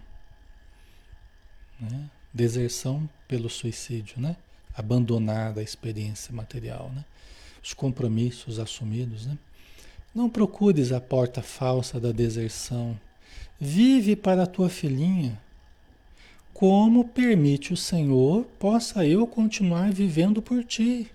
Né? 1.79 2.07
Deserção 2.31 3.09
pelo 3.27 3.49
suicídio, 3.49 4.21
né? 4.21 4.35
Abandonar 4.75 5.57
a 5.57 5.63
experiência 5.63 6.31
material, 6.31 6.91
né? 6.93 7.03
Os 7.65 7.73
compromissos 7.73 8.59
assumidos, 8.59 9.25
né? 9.25 9.35
Não 10.13 10.29
procures 10.29 10.91
a 10.91 11.01
porta 11.01 11.41
falsa 11.41 11.99
da 11.99 12.11
deserção. 12.11 12.95
Vive 13.59 14.15
para 14.15 14.43
a 14.43 14.47
tua 14.47 14.69
filhinha. 14.69 15.41
Como 16.53 17.05
permite 17.05 17.73
o 17.73 17.77
Senhor, 17.77 18.45
possa 18.59 19.03
eu 19.03 19.25
continuar 19.25 19.91
vivendo 19.91 20.43
por 20.43 20.63
ti. 20.63 21.11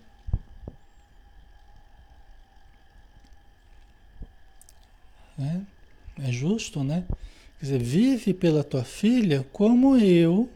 Né? 5.38 5.64
É 6.18 6.32
justo, 6.32 6.82
né? 6.82 7.04
Quer 7.60 7.64
dizer, 7.64 7.78
vive 7.78 8.34
pela 8.34 8.64
tua 8.64 8.82
filha 8.82 9.46
como 9.52 9.96
eu, 9.96 10.50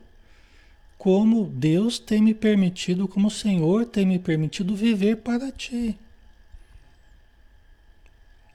como 0.99 1.47
Deus 1.47 1.99
tem 1.99 2.22
me 2.22 2.34
permitido, 2.34 3.09
como 3.09 3.28
o 3.28 3.30
Senhor 3.30 3.86
tem 3.86 4.07
me 4.07 4.18
permitido 4.18 4.74
viver 4.74 5.18
para 5.18 5.51
ti. 5.51 5.99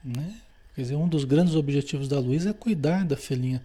Né? 0.04 0.40
Quer 0.74 0.82
dizer, 0.82 0.96
um 0.96 1.08
dos 1.08 1.24
grandes 1.24 1.54
objetivos 1.54 2.08
da 2.08 2.18
Luísa 2.18 2.50
é 2.50 2.52
cuidar 2.52 3.04
da 3.04 3.16
filhinha, 3.16 3.62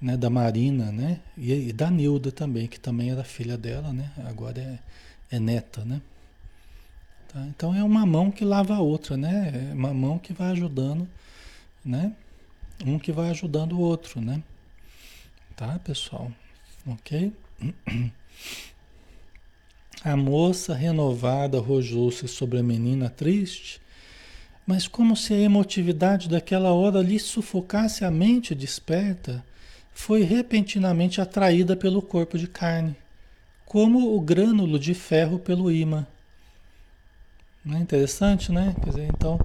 né, 0.00 0.16
da 0.16 0.30
Marina, 0.30 0.92
né? 0.92 1.20
E, 1.36 1.52
e, 1.52 1.72
da 1.72 1.90
Nilda 1.90 2.30
também, 2.30 2.68
que 2.68 2.78
também 2.78 3.10
era 3.10 3.24
filha 3.24 3.56
dela, 3.56 3.92
né? 3.92 4.12
Agora 4.26 4.60
é, 4.60 4.78
é 5.36 5.40
neta, 5.40 5.84
né? 5.84 6.00
Tá? 7.32 7.44
Então 7.48 7.74
é 7.74 7.82
uma 7.82 8.06
mão 8.06 8.30
que 8.30 8.44
lava 8.44 8.74
a 8.74 8.80
outra, 8.80 9.16
né? 9.16 9.70
É 9.70 9.74
uma 9.74 9.92
mão 9.92 10.18
que 10.18 10.32
vai 10.32 10.52
ajudando 10.52 11.08
né? 11.84 12.12
Um 12.84 12.98
que 12.98 13.12
vai 13.12 13.30
ajudando 13.30 13.72
o 13.72 13.80
outro, 13.80 14.20
né? 14.20 14.42
Tá, 15.54 15.78
pessoal? 15.80 16.32
Ok? 16.86 17.32
A 20.02 20.16
moça 20.16 20.74
renovada 20.74 21.58
rojou-se 21.58 22.28
sobre 22.28 22.58
a 22.58 22.62
menina 22.62 23.08
triste, 23.08 23.80
mas 24.66 24.86
como 24.86 25.16
se 25.16 25.32
a 25.32 25.38
emotividade 25.38 26.28
daquela 26.28 26.72
hora 26.72 27.00
lhe 27.00 27.18
sufocasse 27.18 28.04
a 28.04 28.10
mente 28.10 28.54
desperta, 28.54 29.44
foi 29.92 30.22
repentinamente 30.22 31.20
atraída 31.20 31.76
pelo 31.76 32.02
corpo 32.02 32.36
de 32.36 32.48
carne, 32.48 32.96
como 33.64 34.14
o 34.14 34.20
grânulo 34.20 34.78
de 34.78 34.92
ferro 34.92 35.38
pelo 35.38 35.70
ímã. 35.70 36.06
Não 37.64 37.78
é 37.78 37.80
interessante, 37.80 38.52
né? 38.52 38.74
Quer 38.82 38.90
dizer, 38.90 39.08
então, 39.08 39.40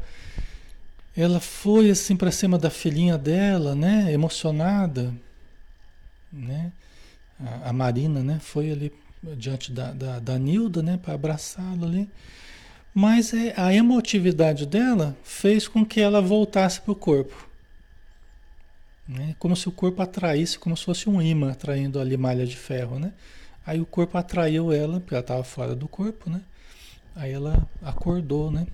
ela 1.16 1.40
foi 1.40 1.90
assim 1.90 2.18
para 2.18 2.32
cima 2.32 2.58
da 2.58 2.70
filhinha 2.70 3.18
dela, 3.18 3.76
né? 3.76 4.12
Emocionada, 4.12 5.14
né? 6.32 6.72
A, 7.40 7.72
Marina, 7.72 8.22
né? 8.22 8.40
Foi 8.42 8.72
ali 8.72 8.92
diante 9.38 9.72
da, 9.72 9.92
da, 9.92 10.20
da 10.20 10.38
Nilda, 10.38 10.82
né? 10.82 11.00
Para 11.02 11.14
abraçá-la 11.14 11.88
ali. 11.88 12.10
Mas 12.94 13.34
é, 13.34 13.54
a 13.56 13.74
emotividade 13.74 14.66
dela 14.66 15.16
fez 15.24 15.68
com 15.68 15.86
que 15.86 16.02
ela 16.02 16.22
voltasse 16.22 16.82
para 16.82 16.92
o 16.92 16.96
corpo. 16.96 17.48
Né? 19.08 19.36
Como 19.40 19.56
se 19.56 19.68
o 19.70 19.72
corpo 19.72 20.02
atraísse, 20.02 20.60
como 20.60 20.76
se 20.76 20.86
fosse 20.86 21.10
um 21.10 21.22
imã 21.22 21.52
atraindo 21.52 22.00
ali 22.00 22.18
malha 22.18 22.46
de 22.46 22.58
ferro, 22.58 23.00
né? 23.00 23.14
Aí 23.66 23.80
o 23.80 23.86
corpo 23.86 24.18
atraiu 24.18 24.72
ela, 24.72 25.00
porque 25.00 25.14
ela 25.14 25.22
estava 25.22 25.44
fora 25.44 25.76
do 25.76 25.88
corpo, 25.88 26.30
né? 26.30 26.42
Aí 27.16 27.32
ela 27.32 27.68
acordou, 27.82 28.52
né? 28.52 28.68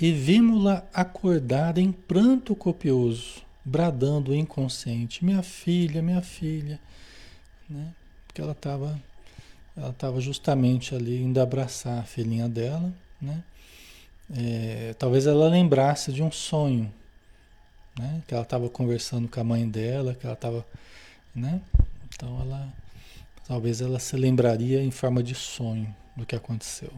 e 0.00 0.12
vimos-la 0.12 0.86
acordada 0.94 1.80
em 1.80 1.92
pranto 1.92 2.56
copioso, 2.56 3.42
bradando 3.64 4.34
inconsciente: 4.34 5.24
Minha 5.24 5.42
filha, 5.42 6.02
minha 6.02 6.22
filha. 6.22 6.78
Né? 7.68 7.92
Porque 8.26 8.40
ela 8.40 8.52
estava 8.52 9.00
ela 9.76 9.92
tava 9.92 10.20
justamente 10.20 10.94
ali 10.94 11.22
indo 11.22 11.40
abraçar 11.40 12.00
a 12.00 12.02
filhinha 12.02 12.48
dela. 12.48 12.92
Né? 13.20 13.42
É, 14.36 14.94
talvez 14.98 15.26
ela 15.26 15.48
lembrasse 15.48 16.12
de 16.12 16.22
um 16.22 16.30
sonho, 16.30 16.92
né? 17.98 18.22
que 18.26 18.34
ela 18.34 18.42
estava 18.42 18.68
conversando 18.68 19.28
com 19.28 19.40
a 19.40 19.44
mãe 19.44 19.68
dela, 19.68 20.14
que 20.14 20.26
ela 20.26 20.34
estava. 20.34 20.66
Né? 21.34 21.60
Então 22.14 22.40
ela 22.40 22.72
talvez 23.46 23.80
ela 23.80 23.98
se 23.98 24.16
lembraria 24.16 24.82
em 24.82 24.90
forma 24.92 25.22
de 25.22 25.34
sonho 25.34 25.94
do 26.16 26.24
que 26.24 26.36
aconteceu. 26.36 26.92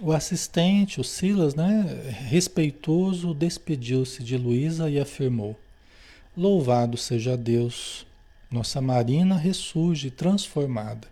O 0.00 0.12
assistente, 0.12 1.00
o 1.00 1.04
Silas, 1.04 1.54
né, 1.54 1.82
respeitoso, 2.28 3.34
despediu-se 3.34 4.22
de 4.22 4.36
Luísa 4.38 4.88
e 4.88 4.98
afirmou: 4.98 5.58
Louvado 6.36 6.96
seja 6.96 7.36
Deus, 7.36 8.06
Nossa 8.50 8.80
Marina 8.80 9.36
ressurge 9.36 10.10
transformada. 10.10 11.08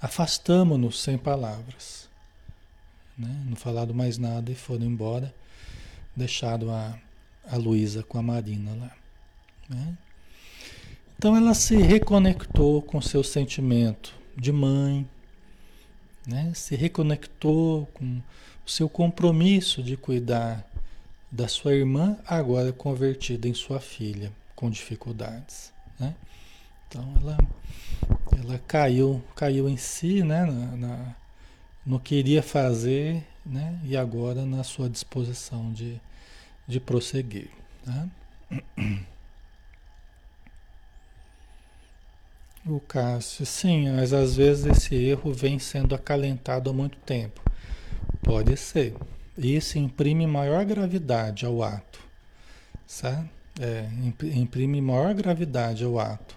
Afastamo-nos 0.00 1.00
sem 1.00 1.16
palavras. 1.16 2.08
Né? 3.16 3.44
Não 3.46 3.56
falaram 3.56 3.94
mais 3.94 4.18
nada 4.18 4.50
e 4.50 4.54
foram 4.54 4.84
embora, 4.84 5.32
deixado 6.14 6.70
a, 6.70 6.98
a 7.48 7.56
Luísa 7.56 8.02
com 8.02 8.18
a 8.18 8.22
Marina 8.22 8.74
lá. 8.74 8.90
Né? 9.68 9.96
Então 11.16 11.36
ela 11.36 11.54
se 11.54 11.76
reconectou 11.76 12.82
com 12.82 13.00
seu 13.00 13.22
sentimento 13.22 14.14
de 14.36 14.50
mãe, 14.50 15.08
né? 16.26 16.52
se 16.54 16.76
reconectou 16.76 17.86
com 17.94 18.20
o 18.66 18.70
seu 18.70 18.88
compromisso 18.88 19.82
de 19.82 19.96
cuidar 19.96 20.64
da 21.30 21.48
sua 21.48 21.74
irmã, 21.74 22.18
agora 22.26 22.72
convertida 22.72 23.48
em 23.48 23.54
sua 23.54 23.80
filha, 23.80 24.30
com 24.54 24.70
dificuldades. 24.70 25.72
Né? 25.98 26.14
Então 26.86 27.14
ela, 27.20 27.38
ela 28.38 28.58
caiu, 28.66 29.22
caiu 29.34 29.68
em 29.68 29.76
si, 29.76 30.22
né? 30.22 30.44
Na, 30.44 30.76
na, 30.76 31.14
no 31.84 31.98
que 31.98 32.14
iria 32.14 32.42
fazer, 32.42 33.26
né? 33.44 33.78
e 33.82 33.96
agora 33.96 34.44
na 34.44 34.62
sua 34.62 34.88
disposição 34.88 35.72
de, 35.72 36.00
de 36.68 36.78
prosseguir. 36.78 37.50
Né? 37.84 38.10
O 42.64 42.78
Cássio, 42.78 43.44
sim, 43.44 43.90
mas 43.90 44.12
às 44.12 44.36
vezes 44.36 44.66
esse 44.66 44.94
erro 44.94 45.32
vem 45.32 45.58
sendo 45.58 45.96
acalentado 45.96 46.70
há 46.70 46.72
muito 46.72 46.96
tempo. 46.98 47.42
Pode 48.22 48.56
ser. 48.56 48.94
Isso 49.36 49.78
imprime 49.78 50.28
maior 50.28 50.64
gravidade 50.64 51.44
ao 51.44 51.60
ato. 51.60 51.98
Sabe? 52.86 53.28
É, 53.60 53.88
imprime 54.36 54.80
maior 54.80 55.12
gravidade 55.12 55.82
ao 55.82 55.98
ato. 55.98 56.36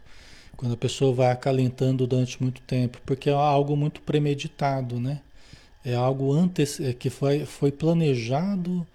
Quando 0.57 0.73
a 0.73 0.77
pessoa 0.77 1.13
vai 1.13 1.29
acalentando 1.29 2.07
durante 2.07 2.41
muito 2.41 2.59
tempo, 2.61 2.99
porque 3.05 3.29
é 3.29 3.33
algo 3.33 3.77
muito 3.77 4.01
premeditado, 4.01 4.99
né? 4.99 5.21
É 5.83 5.93
algo 5.93 6.33
antes, 6.33 6.79
é, 6.79 6.91
que 6.91 7.11
foi, 7.11 7.45
foi 7.45 7.71
planejado, 7.71 8.85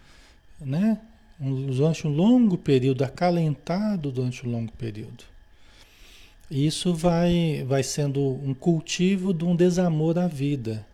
né? 0.61 0.99
Um, 1.41 1.67
durante 1.67 2.09
um 2.09 2.11
longo 2.11 2.59
período, 2.59 3.05
acalentado 3.05 4.11
durante 4.11 4.45
um 4.45 4.51
longo 4.51 4.73
período. 4.73 5.31
Isso 6.51 6.93
vai, 6.93 7.65
vai 7.67 7.83
sendo 7.83 8.21
um 8.21 8.53
cultivo 8.53 9.33
de 9.33 9.45
um 9.45 9.55
desamor 9.55 10.19
à 10.19 10.27
vida. 10.27 10.85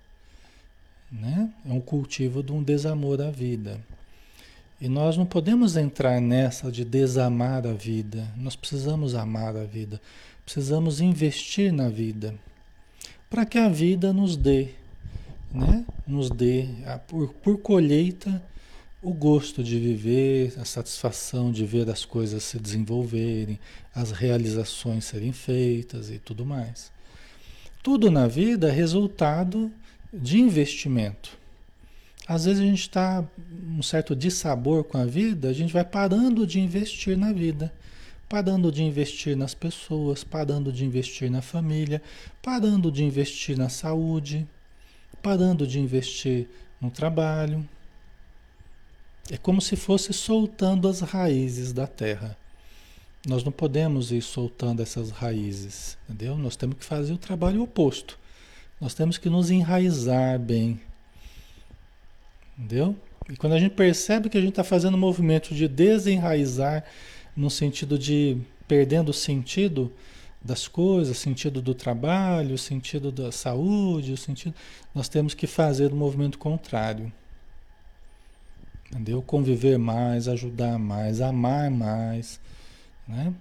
Né? 1.11 1.51
É 1.65 1.73
um 1.73 1.81
cultivo 1.81 2.43
de 2.43 2.53
um 2.53 2.63
desamor 2.63 3.23
à 3.23 3.31
vida. 3.31 3.81
E 4.79 4.89
nós 4.89 5.17
não 5.17 5.25
podemos 5.25 5.77
entrar 5.77 6.21
nessa 6.21 6.71
de 6.71 6.85
desamar 6.85 7.67
a 7.67 7.73
vida. 7.73 8.31
Nós 8.37 8.55
precisamos 8.55 9.15
amar 9.15 9.57
a 9.57 9.65
vida. 9.65 10.01
Precisamos 10.45 11.01
investir 11.01 11.73
na 11.73 11.89
vida. 11.89 12.35
Para 13.31 13.47
que 13.47 13.59
a 13.59 13.69
vida 13.69 14.13
nos 14.13 14.37
dê, 14.37 14.69
né? 15.53 15.85
Nos 16.07 16.31
dê, 16.31 16.69
por, 17.09 17.33
por 17.35 17.59
colheita, 17.59 18.43
o 19.07 19.15
gosto 19.15 19.63
de 19.63 19.79
viver, 19.79 20.55
a 20.59 20.65
satisfação 20.65 21.53
de 21.53 21.65
ver 21.65 21.89
as 21.89 22.05
coisas 22.05 22.43
se 22.43 22.59
desenvolverem, 22.59 23.57
as 23.95 24.11
realizações 24.11 25.05
serem 25.05 25.31
feitas 25.31 26.11
e 26.11 26.19
tudo 26.19 26.45
mais. 26.45 26.91
Tudo 27.85 28.11
na 28.11 28.27
vida 28.27 28.67
é 28.67 28.73
resultado 28.73 29.71
de 30.13 30.41
investimento. 30.41 31.39
Às 32.27 32.47
vezes 32.47 32.61
a 32.61 32.67
gente 32.67 32.81
está 32.81 33.25
um 33.79 33.81
certo 33.81 34.17
dissabor 34.17 34.83
com 34.83 34.99
a 34.99 35.05
vida, 35.05 35.51
a 35.51 35.53
gente 35.53 35.73
vai 35.73 35.85
parando 35.85 36.45
de 36.45 36.59
investir 36.59 37.17
na 37.17 37.33
vida, 37.33 37.73
parando 38.29 38.73
de 38.73 38.83
investir 38.83 39.37
nas 39.37 39.55
pessoas, 39.55 40.25
parando 40.25 40.73
de 40.73 40.85
investir 40.85 41.31
na 41.31 41.43
família, 41.43 42.03
parando 42.43 42.91
de 42.91 43.05
investir 43.05 43.57
na 43.57 43.69
saúde, 43.69 44.45
parando 45.23 45.65
de 45.65 45.79
investir 45.79 46.49
no 46.81 46.91
trabalho. 46.91 47.65
É 49.31 49.37
como 49.37 49.61
se 49.61 49.75
fosse 49.75 50.13
soltando 50.13 50.89
as 50.89 51.01
raízes 51.01 51.73
da 51.73 51.87
terra. 51.87 52.37
Nós 53.27 53.43
não 53.43 53.51
podemos 53.51 54.13
ir 54.13 54.23
soltando 54.23 54.81
essas 54.81 55.11
raízes, 55.11 55.99
entendeu? 56.05 56.39
Nós 56.39 56.55
temos 56.55 56.77
que 56.77 56.85
fazer 56.85 57.13
o 57.13 57.19
trabalho 57.19 57.63
oposto. 57.63 58.17
Nós 58.81 58.95
temos 58.95 59.19
que 59.19 59.29
nos 59.29 59.51
enraizar 59.51 60.39
bem, 60.39 60.81
entendeu? 62.57 62.95
E 63.29 63.37
quando 63.37 63.55
a 63.55 63.59
gente 63.59 63.75
percebe 63.75 64.29
que 64.29 64.39
a 64.39 64.41
gente 64.41 64.51
está 64.51 64.63
fazendo 64.63 64.95
um 64.95 65.01
movimento 65.01 65.53
de 65.53 65.67
desenraizar, 65.67 66.85
no 67.37 67.51
sentido 67.51 67.99
de 67.99 68.39
perdendo 68.69 69.09
o 69.09 69.15
sentido 69.15 69.93
das 70.41 70.69
coisas, 70.69 71.19
sentido 71.19 71.61
do 71.61 71.75
trabalho, 71.75 72.57
sentido 72.57 73.11
da 73.11 73.33
saúde, 73.33 74.13
o 74.13 74.17
sentido, 74.17 74.55
nós 74.95 75.09
temos 75.09 75.35
que 75.35 75.49
fazer 75.49 75.93
o 75.93 75.97
movimento 75.97 76.39
contrário. 76.39 77.13
Entendeu? 78.91 79.21
Conviver 79.23 79.79
mais, 79.79 80.29
ajudar 80.29 80.79
mais, 80.79 81.21
amar 81.21 81.71
mais, 81.71 82.41
né? 83.07 83.35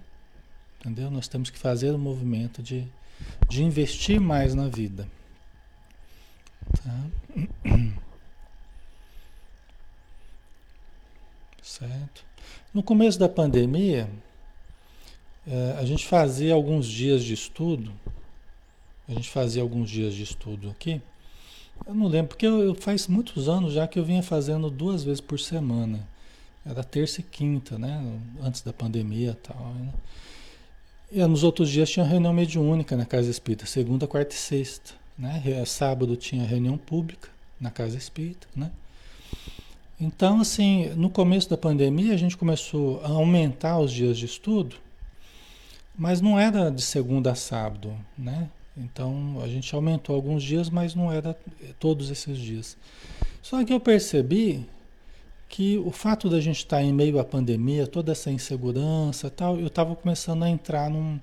Entendeu? 0.80 1.10
Nós 1.10 1.28
temos 1.28 1.50
que 1.50 1.58
fazer 1.58 1.90
o 1.90 1.98
movimento 1.98 2.62
de, 2.62 2.86
de 3.48 3.62
investir 3.62 4.20
mais 4.20 4.54
na 4.54 4.68
vida. 4.68 5.08
Tá? 6.82 7.06
Certo? 11.62 12.24
No 12.72 12.82
começo 12.82 13.18
da 13.18 13.28
pandemia, 13.28 14.08
é, 15.46 15.76
a 15.78 15.84
gente 15.84 16.06
fazia 16.06 16.54
alguns 16.54 16.86
dias 16.86 17.22
de 17.22 17.34
estudo. 17.34 17.92
A 19.08 19.12
gente 19.12 19.28
fazia 19.30 19.62
alguns 19.62 19.90
dias 19.90 20.14
de 20.14 20.22
estudo 20.22 20.70
aqui. 20.70 21.00
Eu 21.84 21.94
não 21.94 22.06
lembro, 22.06 22.28
porque 22.28 22.46
eu, 22.46 22.60
eu, 22.60 22.74
faz 22.74 23.06
muitos 23.08 23.48
anos 23.48 23.72
já 23.72 23.86
que 23.86 23.98
eu 23.98 24.04
vinha 24.04 24.22
fazendo 24.22 24.70
duas 24.70 25.02
vezes 25.02 25.20
por 25.20 25.38
semana. 25.38 26.06
Era 26.64 26.82
terça 26.82 27.20
e 27.20 27.24
quinta, 27.24 27.78
né? 27.78 28.18
Antes 28.42 28.62
da 28.62 28.72
pandemia 28.72 29.30
e 29.30 29.34
tal. 29.34 29.74
Né? 29.74 29.92
E 31.12 31.26
nos 31.26 31.44
outros 31.44 31.70
dias 31.70 31.90
tinha 31.90 32.04
reunião 32.04 32.32
mediúnica 32.32 32.96
na 32.96 33.04
Casa 33.04 33.30
Espírita, 33.30 33.66
segunda, 33.66 34.06
quarta 34.06 34.34
e 34.34 34.38
sexta. 34.38 34.92
Né? 35.18 35.42
Sábado 35.64 36.16
tinha 36.16 36.44
reunião 36.44 36.76
pública 36.76 37.28
na 37.60 37.70
Casa 37.70 37.96
Espírita, 37.96 38.46
né? 38.54 38.70
Então, 39.98 40.40
assim, 40.40 40.90
no 40.90 41.08
começo 41.08 41.48
da 41.48 41.56
pandemia 41.56 42.12
a 42.12 42.18
gente 42.18 42.36
começou 42.36 43.00
a 43.02 43.08
aumentar 43.08 43.78
os 43.78 43.90
dias 43.90 44.18
de 44.18 44.26
estudo, 44.26 44.76
mas 45.96 46.20
não 46.20 46.38
era 46.38 46.70
de 46.70 46.82
segunda 46.82 47.32
a 47.32 47.34
sábado, 47.34 47.96
né? 48.16 48.50
Então 48.76 49.40
a 49.42 49.48
gente 49.48 49.74
aumentou 49.74 50.14
alguns 50.14 50.42
dias, 50.42 50.68
mas 50.68 50.94
não 50.94 51.10
era 51.10 51.36
todos 51.78 52.10
esses 52.10 52.38
dias. 52.38 52.76
Só 53.42 53.64
que 53.64 53.72
eu 53.72 53.80
percebi 53.80 54.66
que 55.48 55.78
o 55.78 55.90
fato 55.90 56.28
da 56.28 56.40
gente 56.40 56.58
estar 56.58 56.82
em 56.82 56.92
meio 56.92 57.18
à 57.18 57.24
pandemia, 57.24 57.86
toda 57.86 58.12
essa 58.12 58.30
insegurança 58.30 59.30
tal, 59.30 59.58
eu 59.58 59.68
estava 59.68 59.94
começando 59.94 60.42
a 60.42 60.50
entrar 60.50 60.90
num, 60.90 61.20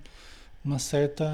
numa 0.63 0.79
certa, 0.79 1.25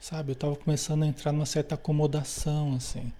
sabe, 0.00 0.30
eu 0.30 0.34
estava 0.34 0.56
começando 0.56 1.04
a 1.04 1.06
entrar 1.06 1.32
numa 1.32 1.46
certa 1.46 1.76
acomodação, 1.76 2.74
assim. 2.74 3.12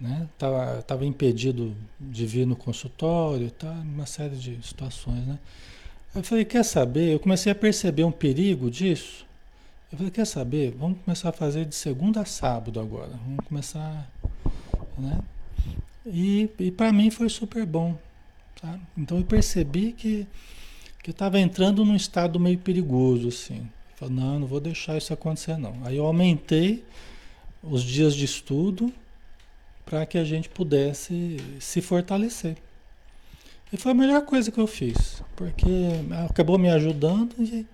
Né? 0.00 0.28
Tava, 0.38 0.82
tava 0.82 1.04
impedido 1.04 1.74
de 2.00 2.26
vir 2.26 2.46
no 2.46 2.56
consultório, 2.56 3.50
tá? 3.50 3.70
uma 3.70 4.06
série 4.06 4.36
de 4.36 4.60
situações, 4.66 5.24
né? 5.26 5.38
Eu 6.14 6.22
falei, 6.22 6.44
quer 6.44 6.64
saber? 6.64 7.12
Eu 7.12 7.18
comecei 7.18 7.50
a 7.50 7.54
perceber 7.54 8.04
um 8.04 8.12
perigo 8.12 8.70
disso. 8.70 9.23
Eu 9.94 9.98
falei, 9.98 10.10
quer 10.10 10.26
saber? 10.26 10.74
Vamos 10.76 10.98
começar 11.04 11.28
a 11.28 11.32
fazer 11.32 11.66
de 11.66 11.74
segunda 11.76 12.22
a 12.22 12.24
sábado 12.24 12.80
agora. 12.80 13.12
Vamos 13.24 13.46
começar, 13.46 14.10
né? 14.98 15.20
E, 16.04 16.50
e 16.58 16.72
para 16.72 16.92
mim 16.92 17.12
foi 17.12 17.28
super 17.28 17.64
bom? 17.64 17.96
Então 18.96 19.18
eu 19.18 19.24
percebi 19.24 19.92
que 19.92 20.26
que 21.00 21.12
estava 21.12 21.38
entrando 21.38 21.84
num 21.84 21.94
estado 21.94 22.40
meio 22.40 22.58
perigoso, 22.58 23.28
assim. 23.28 23.68
falei, 23.94 24.14
não, 24.14 24.40
não 24.40 24.46
vou 24.48 24.58
deixar 24.58 24.96
isso 24.96 25.12
acontecer, 25.12 25.56
não. 25.58 25.76
Aí 25.84 25.96
eu 25.98 26.06
aumentei 26.06 26.82
os 27.62 27.84
dias 27.84 28.16
de 28.16 28.24
estudo 28.24 28.92
para 29.84 30.04
que 30.06 30.18
a 30.18 30.24
gente 30.24 30.48
pudesse 30.48 31.36
se 31.60 31.80
fortalecer. 31.80 32.56
E 33.72 33.76
foi 33.76 33.92
a 33.92 33.94
melhor 33.94 34.22
coisa 34.22 34.50
que 34.50 34.58
eu 34.58 34.66
fiz, 34.66 35.22
porque 35.36 35.68
acabou 36.28 36.58
me 36.58 36.70
ajudando 36.70 37.34
e 37.38 37.64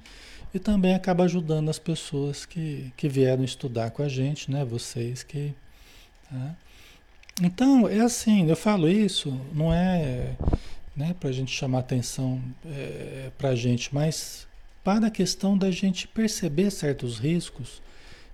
e 0.52 0.58
também 0.58 0.94
acaba 0.94 1.24
ajudando 1.24 1.68
as 1.68 1.78
pessoas 1.78 2.44
que, 2.44 2.92
que 2.96 3.08
vieram 3.08 3.44
estudar 3.44 3.90
com 3.90 4.02
a 4.02 4.08
gente, 4.08 4.50
né? 4.50 4.64
Vocês 4.64 5.22
que. 5.22 5.54
Tá? 6.28 6.56
Então, 7.42 7.88
é 7.88 8.00
assim, 8.00 8.48
eu 8.48 8.56
falo 8.56 8.88
isso, 8.88 9.40
não 9.54 9.72
é 9.72 10.34
né, 10.96 11.14
para 11.18 11.30
a 11.30 11.32
gente 11.32 11.50
chamar 11.50 11.78
atenção 11.78 12.40
é, 12.66 13.30
para 13.38 13.50
a 13.50 13.54
gente, 13.54 13.94
mas 13.94 14.46
para 14.84 15.06
a 15.06 15.10
questão 15.10 15.56
da 15.56 15.70
gente 15.70 16.06
perceber 16.06 16.70
certos 16.70 17.18
riscos 17.18 17.80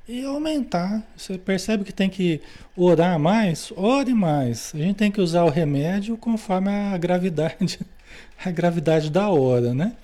e 0.08 0.24
aumentar. 0.24 1.02
Você 1.16 1.36
percebe 1.38 1.84
que 1.84 1.92
tem 1.92 2.08
que 2.08 2.40
orar 2.76 3.18
mais? 3.18 3.72
Ore 3.76 4.14
mais. 4.14 4.72
A 4.74 4.78
gente 4.78 4.96
tem 4.96 5.10
que 5.10 5.20
usar 5.20 5.44
o 5.44 5.50
remédio 5.50 6.16
conforme 6.16 6.70
a 6.70 6.96
gravidade, 6.96 7.78
a 8.44 8.50
gravidade 8.50 9.10
da 9.10 9.28
hora, 9.28 9.74
né? 9.74 9.94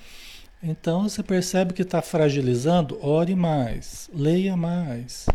Então 0.62 1.08
você 1.08 1.22
percebe 1.24 1.74
que 1.74 1.82
está 1.82 2.00
fragilizando, 2.00 2.96
ore 3.04 3.34
mais, 3.34 4.08
leia 4.14 4.56
mais, 4.56 5.26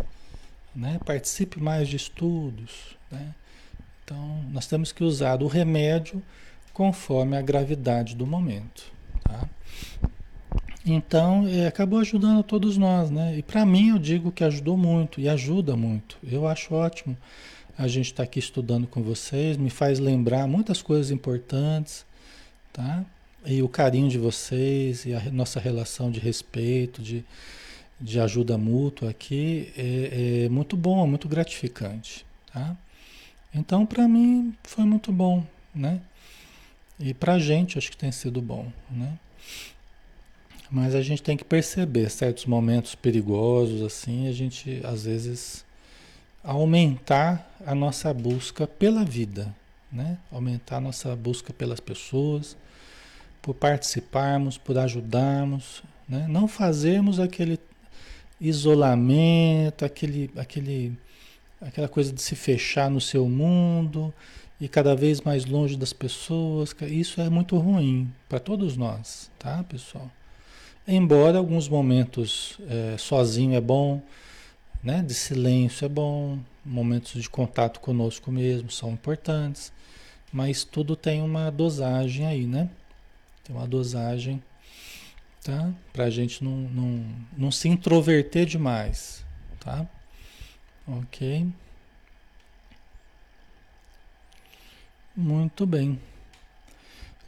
né? 0.73 0.99
participe 1.05 1.59
mais 1.59 1.89
de 1.89 1.97
estudos. 1.97 2.95
Né? 3.11 3.35
Então 4.03 4.41
nós 4.53 4.67
temos 4.67 4.93
que 4.93 5.03
usar 5.03 5.43
o 5.43 5.47
remédio 5.47 6.23
conforme 6.73 7.35
a 7.35 7.41
gravidade 7.41 8.15
do 8.15 8.25
momento. 8.25 8.89
Tá? 9.21 9.49
Então 10.85 11.45
é, 11.45 11.67
acabou 11.67 11.99
ajudando 11.99 12.41
todos 12.41 12.77
nós, 12.77 13.11
né? 13.11 13.37
E 13.37 13.43
para 13.43 13.65
mim 13.65 13.89
eu 13.89 13.99
digo 13.99 14.31
que 14.31 14.45
ajudou 14.45 14.77
muito 14.77 15.19
e 15.19 15.27
ajuda 15.27 15.75
muito. 15.75 16.17
Eu 16.23 16.47
acho 16.47 16.73
ótimo 16.73 17.17
a 17.77 17.85
gente 17.89 18.05
estar 18.05 18.17
tá 18.17 18.23
aqui 18.23 18.39
estudando 18.39 18.87
com 18.87 19.03
vocês, 19.03 19.57
me 19.57 19.69
faz 19.69 19.99
lembrar 19.99 20.47
muitas 20.47 20.81
coisas 20.81 21.11
importantes, 21.11 22.05
tá? 22.71 23.03
E 23.45 23.61
o 23.61 23.69
carinho 23.69 24.09
de 24.09 24.17
vocês 24.17 25.05
e 25.05 25.13
a 25.13 25.21
nossa 25.31 25.59
relação 25.59 26.11
de 26.11 26.19
respeito, 26.19 27.01
de, 27.01 27.23
de 27.99 28.19
ajuda 28.19 28.57
mútua 28.57 29.09
aqui 29.09 29.71
é, 29.77 30.45
é 30.45 30.49
muito 30.49 30.75
bom, 30.75 31.03
é 31.03 31.07
muito 31.07 31.27
gratificante, 31.29 32.25
tá? 32.51 32.75
Então, 33.53 33.85
para 33.85 34.07
mim, 34.07 34.53
foi 34.63 34.83
muito 34.83 35.11
bom, 35.11 35.45
né? 35.73 36.01
E 36.99 37.13
para 37.13 37.33
a 37.33 37.39
gente, 37.39 37.77
acho 37.77 37.91
que 37.91 37.97
tem 37.97 38.11
sido 38.11 38.41
bom, 38.41 38.71
né? 38.89 39.17
Mas 40.69 40.95
a 40.95 41.01
gente 41.01 41.23
tem 41.23 41.37
que 41.37 41.45
perceber 41.45 42.09
certos 42.09 42.45
momentos 42.45 42.95
perigosos, 42.95 43.81
assim, 43.81 44.27
a 44.27 44.31
gente, 44.31 44.81
às 44.83 45.05
vezes, 45.05 45.65
aumentar 46.43 47.55
a 47.65 47.73
nossa 47.73 48.13
busca 48.13 48.67
pela 48.67 49.05
vida, 49.05 49.55
né? 49.91 50.17
Aumentar 50.31 50.77
a 50.77 50.81
nossa 50.81 51.15
busca 51.15 51.53
pelas 51.53 51.79
pessoas, 51.79 52.57
por 53.47 53.53
participarmos, 53.53 54.57
por 54.57 54.77
ajudarmos, 54.77 55.81
né? 56.09 56.25
não 56.27 56.49
fazermos 56.49 57.17
aquele 57.17 57.57
isolamento, 58.41 59.85
aquele, 59.85 60.29
aquele, 60.35 60.91
aquela 61.61 61.87
coisa 61.87 62.11
de 62.11 62.21
se 62.21 62.35
fechar 62.35 62.91
no 62.91 62.99
seu 62.99 63.29
mundo 63.29 64.13
e 64.59 64.67
cada 64.67 64.93
vez 64.97 65.21
mais 65.21 65.45
longe 65.45 65.77
das 65.77 65.93
pessoas. 65.93 66.75
Isso 66.89 67.21
é 67.21 67.29
muito 67.29 67.57
ruim 67.57 68.11
para 68.27 68.37
todos 68.37 68.75
nós, 68.75 69.31
tá, 69.39 69.63
pessoal? 69.63 70.11
Embora 70.85 71.37
alguns 71.37 71.69
momentos 71.69 72.59
é, 72.67 72.97
sozinho 72.97 73.55
é 73.55 73.61
bom, 73.61 74.01
né? 74.83 75.01
De 75.01 75.13
silêncio 75.13 75.85
é 75.85 75.89
bom, 75.89 76.37
momentos 76.65 77.21
de 77.21 77.29
contato 77.29 77.79
conosco 77.79 78.29
mesmo 78.29 78.69
são 78.69 78.91
importantes, 78.91 79.71
mas 80.33 80.65
tudo 80.65 80.97
tem 80.97 81.21
uma 81.21 81.49
dosagem 81.49 82.25
aí, 82.25 82.45
né? 82.45 82.69
Tem 83.47 83.55
uma 83.55 83.65
dosagem, 83.65 84.43
tá? 85.41 85.73
Para 85.93 86.03
a 86.03 86.09
gente 86.09 86.43
não, 86.43 86.57
não, 86.57 87.05
não 87.37 87.49
se 87.49 87.69
introverter 87.69 88.45
demais, 88.45 89.25
tá? 89.57 89.87
Ok. 90.85 91.47
Muito 95.15 95.65
bem. 95.65 95.97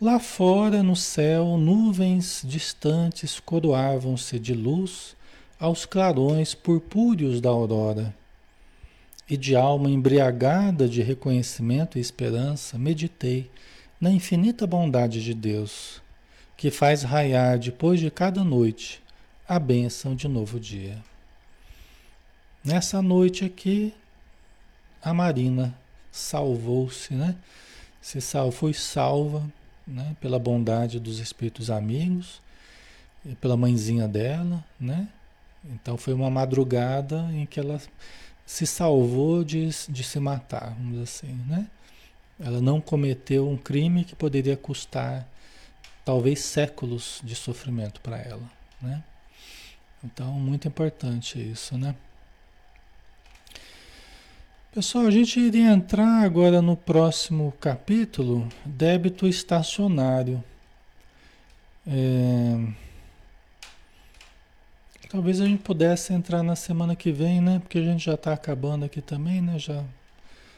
Lá 0.01 0.19
fora, 0.19 0.83
no 0.83 0.93
céu, 0.93 1.55
nuvens 1.55 2.41
distantes 2.45 3.39
coroavam-se 3.39 4.37
de 4.37 4.53
luz 4.53 5.15
aos 5.57 5.85
clarões 5.85 6.53
purpúreos 6.53 7.39
da 7.39 7.47
aurora. 7.47 8.13
E 9.29 9.37
de 9.37 9.55
alma 9.55 9.89
embriagada 9.89 10.89
de 10.89 11.01
reconhecimento 11.01 11.97
e 11.97 12.01
esperança, 12.01 12.77
meditei 12.77 13.49
na 14.01 14.11
infinita 14.11 14.67
bondade 14.67 15.23
de 15.23 15.33
Deus 15.33 16.01
que 16.59 16.69
faz 16.69 17.03
raiar 17.03 17.57
depois 17.57 18.01
de 18.01 18.11
cada 18.11 18.43
noite 18.43 19.01
a 19.47 19.57
bênção 19.57 20.13
de 20.13 20.27
novo 20.27 20.59
dia. 20.59 21.01
Nessa 22.61 23.01
noite 23.01 23.45
aqui, 23.45 23.93
a 25.01 25.13
Marina 25.13 25.73
salvou-se, 26.11 27.13
né? 27.13 27.37
Se 28.01 28.19
salvou, 28.19 28.51
foi 28.51 28.73
salva, 28.73 29.49
né? 29.87 30.17
Pela 30.19 30.37
bondade 30.37 30.99
dos 30.99 31.19
espíritos 31.19 31.71
amigos 31.71 32.41
e 33.25 33.35
pela 33.35 33.55
mãezinha 33.55 34.05
dela, 34.05 34.61
né? 34.77 35.07
Então 35.63 35.95
foi 35.95 36.13
uma 36.13 36.29
madrugada 36.29 37.21
em 37.31 37.45
que 37.45 37.57
ela 37.57 37.79
se 38.45 38.67
salvou 38.67 39.45
de, 39.45 39.69
de 39.87 40.03
se 40.03 40.19
matar, 40.19 40.75
vamos 40.77 40.91
dizer 40.91 41.03
assim, 41.03 41.39
né? 41.47 41.67
Ela 42.37 42.59
não 42.59 42.81
cometeu 42.81 43.49
um 43.49 43.55
crime 43.55 44.03
que 44.03 44.13
poderia 44.13 44.57
custar 44.57 45.25
talvez 46.09 46.39
séculos 46.39 47.21
de 47.23 47.35
sofrimento 47.35 48.01
para 48.01 48.17
ela, 48.17 48.41
né? 48.81 49.03
Então, 50.03 50.31
muito 50.31 50.67
importante 50.67 51.39
isso, 51.39 51.77
né? 51.77 51.95
Pessoal, 54.73 55.05
a 55.05 55.11
gente 55.11 55.39
iria 55.39 55.69
entrar 55.69 56.23
agora 56.23 56.63
no 56.63 56.75
próximo 56.75 57.53
capítulo, 57.61 58.49
débito 58.65 59.27
estacionário. 59.27 60.43
É... 61.85 62.73
Talvez 65.11 65.39
a 65.39 65.45
gente 65.45 65.61
pudesse 65.61 66.11
entrar 66.11 66.41
na 66.41 66.55
semana 66.55 66.95
que 66.95 67.11
vem, 67.11 67.39
né? 67.39 67.59
Porque 67.59 67.77
a 67.77 67.83
gente 67.83 68.03
já 68.03 68.15
está 68.15 68.33
acabando 68.33 68.83
aqui 68.83 68.99
também, 68.99 69.41
né? 69.41 69.59
Já 69.59 69.83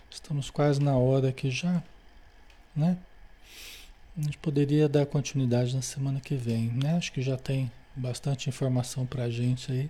estamos 0.10 0.50
quase 0.50 0.82
na 0.82 0.96
hora 0.96 1.28
aqui 1.28 1.52
já, 1.52 1.84
né? 2.74 2.98
A 4.18 4.22
gente 4.22 4.38
poderia 4.40 4.90
dar 4.90 5.06
continuidade 5.06 5.74
na 5.74 5.82
semana 5.82 6.20
que 6.20 6.36
vem, 6.36 6.70
né? 6.70 6.98
Acho 6.98 7.14
que 7.14 7.22
já 7.22 7.38
tem 7.38 7.72
bastante 7.96 8.50
informação 8.50 9.06
para 9.06 9.24
a 9.24 9.30
gente 9.30 9.72
aí, 9.72 9.90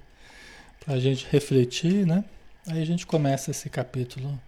para 0.80 0.94
a 0.94 1.00
gente 1.00 1.28
refletir, 1.32 2.06
né? 2.06 2.24
Aí 2.68 2.80
a 2.80 2.86
gente 2.86 3.08
começa 3.08 3.50
esse 3.50 3.68
capítulo 3.68 4.40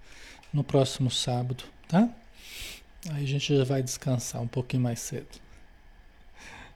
no 0.53 0.63
próximo 0.63 1.09
sábado, 1.09 1.63
tá? 1.87 2.07
Aí 3.09 3.23
a 3.23 3.27
gente 3.27 3.57
já 3.57 3.63
vai 3.63 3.81
descansar 3.81 4.41
um 4.43 4.47
pouquinho 4.47 4.83
mais 4.83 4.99
cedo. 4.99 5.41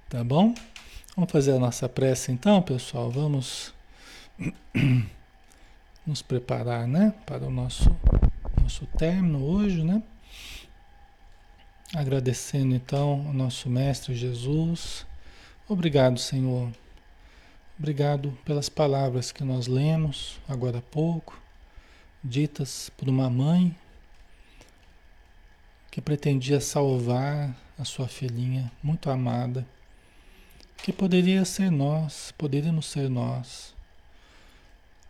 Tá 0.10 0.24
bom? 0.24 0.56
Vamos 1.16 1.32
fazer 1.32 1.52
a 1.52 1.60
nossa 1.60 1.88
prece 1.88 2.32
então, 2.32 2.64
pessoal. 2.64 3.12
Vamos 3.12 3.76
nos 6.06 6.24
preparar, 6.24 6.88
né? 6.88 7.14
Para 7.28 7.45
o 7.45 7.52
nosso, 7.52 7.95
nosso 8.60 8.88
término 8.98 9.43
hoje, 9.43 9.84
né? 9.84 10.02
Agradecendo 11.98 12.76
então 12.76 13.26
ao 13.26 13.34
nosso 13.34 13.68
Mestre 13.68 14.14
Jesus. 14.16 15.04
Obrigado, 15.68 16.20
Senhor. 16.20 16.72
Obrigado 17.76 18.38
pelas 18.45 18.70
palavras 18.70 19.32
que 19.32 19.43
nós 19.43 19.66
lemos 19.66 20.39
agora 20.48 20.78
há 20.78 20.82
pouco, 20.84 21.41
ditas 22.24 22.91
por 22.95 23.10
uma 23.10 23.32
mãe 23.32 23.76
que 25.89 26.00
pretendia 26.00 26.62
salvar 26.62 27.58
a 27.80 27.84
sua 27.84 28.08
filhinha 28.08 28.72
muito 28.84 29.10
amada, 29.10 29.66
que 30.78 30.93
poderia 30.93 31.43
ser 31.45 31.72
nós, 31.72 32.32
poderíamos 32.38 32.86
ser 32.86 33.10
nós. 33.10 33.74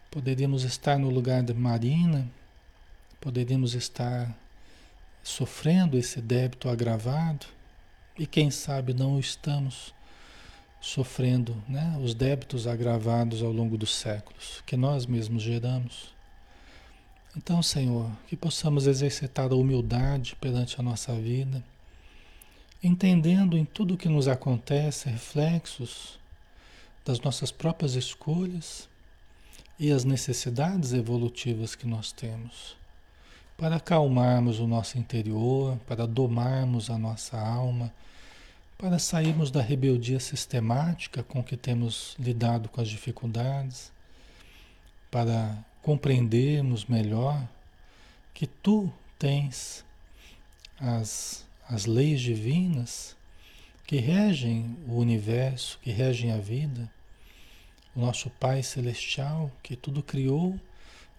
Poderíamos 0.10 0.64
estar 0.64 0.98
no 0.98 1.10
lugar 1.10 1.44
de 1.44 1.54
Marina, 1.54 2.26
poderíamos 3.20 3.74
estar 3.74 4.34
sofrendo 5.28 5.97
esse 5.97 6.21
débito 6.21 6.69
agravado 6.69 7.45
e 8.17 8.25
quem 8.25 8.49
sabe 8.49 8.93
não 8.93 9.19
estamos 9.19 9.93
sofrendo 10.80 11.61
né, 11.67 11.99
os 12.01 12.13
débitos 12.13 12.65
agravados 12.65 13.43
ao 13.43 13.51
longo 13.51 13.78
dos 13.78 13.93
séculos 13.93 14.63
que 14.65 14.78
nós 14.78 15.05
mesmos 15.05 15.43
geramos. 15.43 16.15
Então, 17.36 17.61
Senhor, 17.61 18.09
que 18.25 18.38
possamos 18.38 18.88
exercitar 18.88 19.51
a 19.51 19.55
humildade 19.55 20.34
perante 20.39 20.80
a 20.80 20.84
nossa 20.84 21.13
vida, 21.13 21.61
entendendo 22.82 23.57
em 23.57 23.65
tudo 23.65 23.95
o 23.95 23.97
que 23.97 24.07
nos 24.07 24.30
acontece 24.30 25.09
reflexos 25.09 26.17
das 27.03 27.19
nossas 27.19 27.51
próprias 27.51 27.95
escolhas 27.95 28.88
e 29.78 29.91
as 29.91 30.05
necessidades 30.05 30.93
evolutivas 30.93 31.75
que 31.75 31.86
nós 31.86 32.13
temos 32.13 32.78
para 33.58 33.78
acalmarmos 33.78 34.60
o 34.60 34.68
nosso 34.68 34.99
interior, 34.99 35.80
para 35.88 36.05
domarmos 36.05 36.91
a 36.91 36.97
nossa 36.97 37.39
alma, 37.39 37.91
para 38.78 38.99
sairmos 38.99 39.49
da 39.49 39.62
rebeldia 39.62 40.20
sistemática 40.20 41.24
com 41.24 41.43
que 41.43 41.58
temos 41.58 42.16
lidado 42.20 42.70
com 42.70 42.80
as 42.80 42.88
dificuldades, 42.88 43.91
para 45.10 45.58
compreendermos 45.82 46.86
melhor 46.86 47.43
que 48.32 48.45
tu 48.45 48.93
tens 49.18 49.84
as, 50.80 51.43
as 51.68 51.88
leis 51.88 52.22
divinas 52.22 53.18
que 53.88 53.97
regem 53.97 54.78
o 54.88 54.97
universo, 54.97 55.80
que 55.82 55.89
regem 55.89 56.32
a 56.32 56.38
vida, 56.38 56.91
o 57.95 58.01
nosso 58.01 58.30
Pai 58.30 58.62
Celestial 58.62 59.49
que 59.64 59.76
tudo 59.76 60.03
criou 60.03 60.60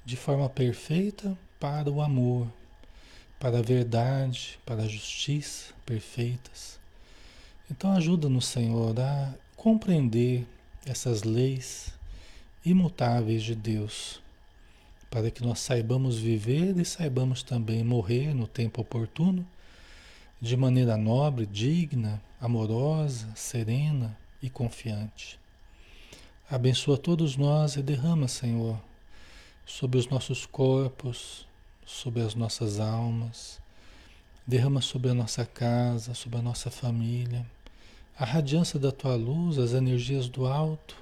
de 0.05 0.17
forma 0.17 0.49
perfeita 0.49 1.37
para 1.59 1.91
o 1.91 2.01
amor, 2.01 2.47
para 3.39 3.59
a 3.59 3.63
verdade, 3.63 4.59
para 4.65 4.83
a 4.83 4.89
justiça 4.89 5.73
perfeitas. 5.85 6.79
Então 7.71 7.93
ajuda-nos, 7.93 8.47
Senhor, 8.47 8.99
a 8.99 9.35
compreender 9.57 10.47
essas 10.87 11.23
leis 11.23 11.93
imutáveis 12.65 13.43
de 13.43 13.55
Deus, 13.55 14.21
para 15.11 15.31
que 15.31 15.43
nós 15.43 15.59
saibamos 15.61 16.19
viver 16.19 16.79
e 16.79 16.85
saibamos 16.85 17.43
também 17.43 17.83
morrer 17.83 18.35
no 18.35 18.47
tempo 18.47 18.81
oportuno, 18.81 19.47
de 20.41 20.57
maneira 20.57 20.97
nobre, 20.97 21.47
digna, 21.47 22.23
amorosa, 22.41 23.29
serena 23.35 24.17
e 24.41 24.49
confiante. 24.49 25.39
Abençoa 26.49 26.97
todos 26.97 27.37
nós 27.37 27.77
e 27.77 27.83
derrama, 27.83 28.29
Senhor, 28.29 28.79
sobre 29.67 29.99
os 29.99 30.09
nossos 30.09 30.47
corpos, 30.47 31.48
sobre 31.89 32.21
as 32.21 32.35
nossas 32.35 32.79
almas, 32.79 33.59
derrama 34.47 34.83
sobre 34.83 35.09
a 35.09 35.15
nossa 35.15 35.47
casa, 35.47 36.13
sobre 36.13 36.39
a 36.39 36.43
nossa 36.43 36.71
família, 36.71 37.47
a 38.17 38.27
radiância 38.27 38.79
da 38.79 38.93
tua 38.93 39.17
luz, 39.17 39.59
as 39.59 39.73
energias 39.73 40.29
do 40.29 40.47
alto, 40.47 40.95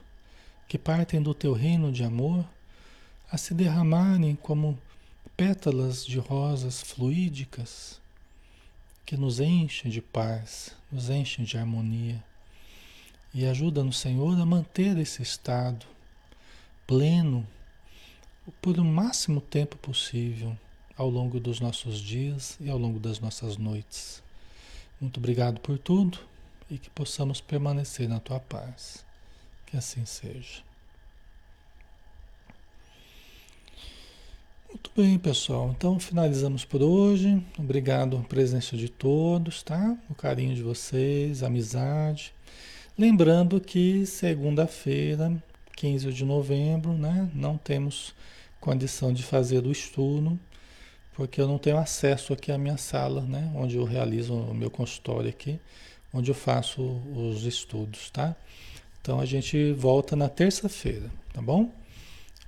que 0.69 0.79
partem 0.79 1.21
do 1.21 1.35
teu 1.35 1.53
reino 1.53 1.91
de 1.91 2.05
amor, 2.05 2.47
a 3.31 3.37
se 3.37 3.53
derramarem 3.53 4.37
como 4.37 4.79
pétalas 5.37 6.07
de 6.07 6.21
rosas 6.21 6.81
fluídicas, 6.81 8.01
que 9.05 9.17
nos 9.17 9.41
enchem 9.41 9.91
de 9.91 10.01
paz, 10.01 10.77
nos 10.91 11.11
enchem 11.11 11.45
de 11.45 11.59
harmonia. 11.59 12.23
E 13.35 13.45
ajuda-nos, 13.45 13.99
Senhor, 13.99 14.41
a 14.41 14.47
manter 14.47 14.97
esse 14.99 15.21
estado 15.21 15.85
pleno 16.87 17.45
por 18.63 18.79
o 18.79 18.85
máximo 18.85 19.41
tempo 19.41 19.77
possível 19.79 20.57
ao 20.97 21.09
longo 21.11 21.39
dos 21.39 21.61
nossos 21.61 21.99
dias 21.99 22.57
e 22.61 22.71
ao 22.71 22.79
longo 22.79 22.99
das 22.99 23.21
nossas 23.21 23.57
noites. 23.57 24.23
Muito 25.01 25.19
obrigado 25.19 25.61
por 25.61 25.79
tudo 25.79 26.19
e 26.71 26.79
que 26.79 26.91
possamos 26.91 27.41
permanecer 27.41 28.09
na 28.09 28.19
tua 28.19 28.41
paz. 28.41 29.05
Que 29.67 29.77
assim 29.77 30.05
seja. 30.07 30.63
Muito 34.69 34.91
bem, 34.97 35.19
pessoal. 35.19 35.75
Então 35.77 35.99
finalizamos 35.99 36.65
por 36.65 36.83
hoje. 36.83 37.43
Obrigado 37.59 38.11
pela 38.11 38.23
presença 38.25 38.77
de 38.77 38.89
todos, 38.89 39.63
tá? 39.63 39.97
O 40.09 40.15
carinho 40.15 40.55
de 40.55 40.63
vocês, 40.63 41.43
a 41.43 41.47
amizade. 41.47 42.33
Lembrando 42.99 43.61
que 43.61 44.07
segunda-feira, 44.07 45.33
15 45.77 46.13
de 46.13 46.25
novembro, 46.25 46.95
né, 46.95 47.31
não 47.35 47.59
temos 47.59 48.15
condição 48.59 49.13
de 49.13 49.23
fazer 49.23 49.67
o 49.67 49.71
estudo, 49.71 50.39
porque 51.17 51.41
eu 51.41 51.49
não 51.49 51.57
tenho 51.57 51.79
acesso 51.79 52.35
aqui 52.35 52.53
à 52.53 52.59
minha 52.59 52.77
sala, 52.77 53.23
né, 53.23 53.51
onde 53.55 53.77
eu 53.77 53.85
realizo 53.85 54.35
o 54.35 54.55
meu 54.55 54.71
consultório 54.71 55.31
aqui, 55.31 55.59
onde 56.13 56.31
eu 56.31 56.35
faço 56.35 56.83
os 56.83 57.45
estudos, 57.45 58.11
tá? 58.11 58.37
Então 59.01 59.19
a 59.19 59.25
gente 59.25 59.73
volta 59.73 60.15
na 60.15 60.29
terça-feira, 60.29 61.11
tá 61.33 61.41
bom? 61.41 61.73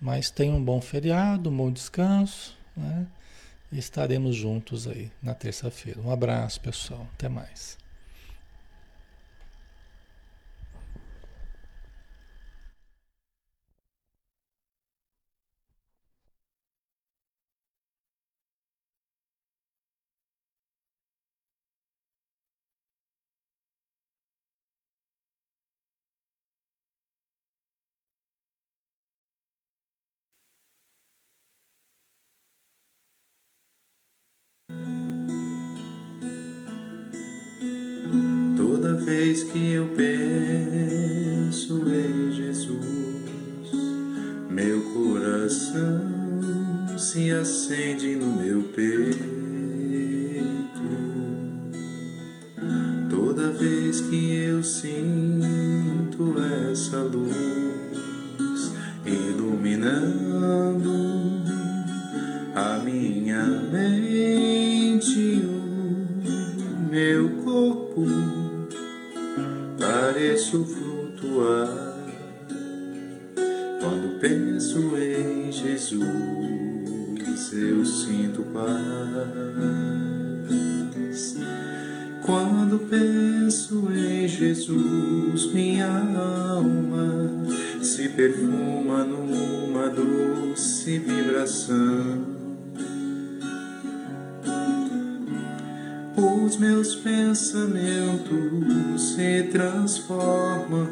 Mas 0.01 0.31
tenha 0.31 0.53
um 0.53 0.62
bom 0.62 0.81
feriado, 0.83 1.49
um 1.49 1.57
bom 1.57 1.73
descanso, 1.73 2.57
né? 2.77 3.07
E 3.73 3.79
estaremos 3.79 4.37
juntos 4.37 4.87
aí 4.87 5.11
na 5.23 5.35
terça-feira. 5.35 6.01
Um 6.01 6.11
abraço, 6.11 6.61
pessoal. 6.61 7.07
Até 7.14 7.29
mais. 7.29 7.77
Meus 97.39 97.53
pensamentos 97.53 99.14
se 99.14 99.45
transformam 99.45 100.89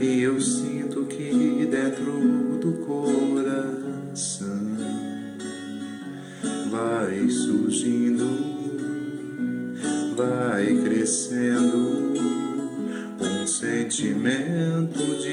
e 0.00 0.22
eu 0.22 0.40
sinto 0.40 1.04
que 1.06 1.66
dentro 1.68 2.58
do 2.60 2.72
coração 2.86 4.46
vai 6.70 7.28
surgindo, 7.28 8.24
vai 10.16 10.76
crescendo 10.84 12.14
um 13.20 13.46
sentimento 13.46 14.98
diferente 14.98 15.23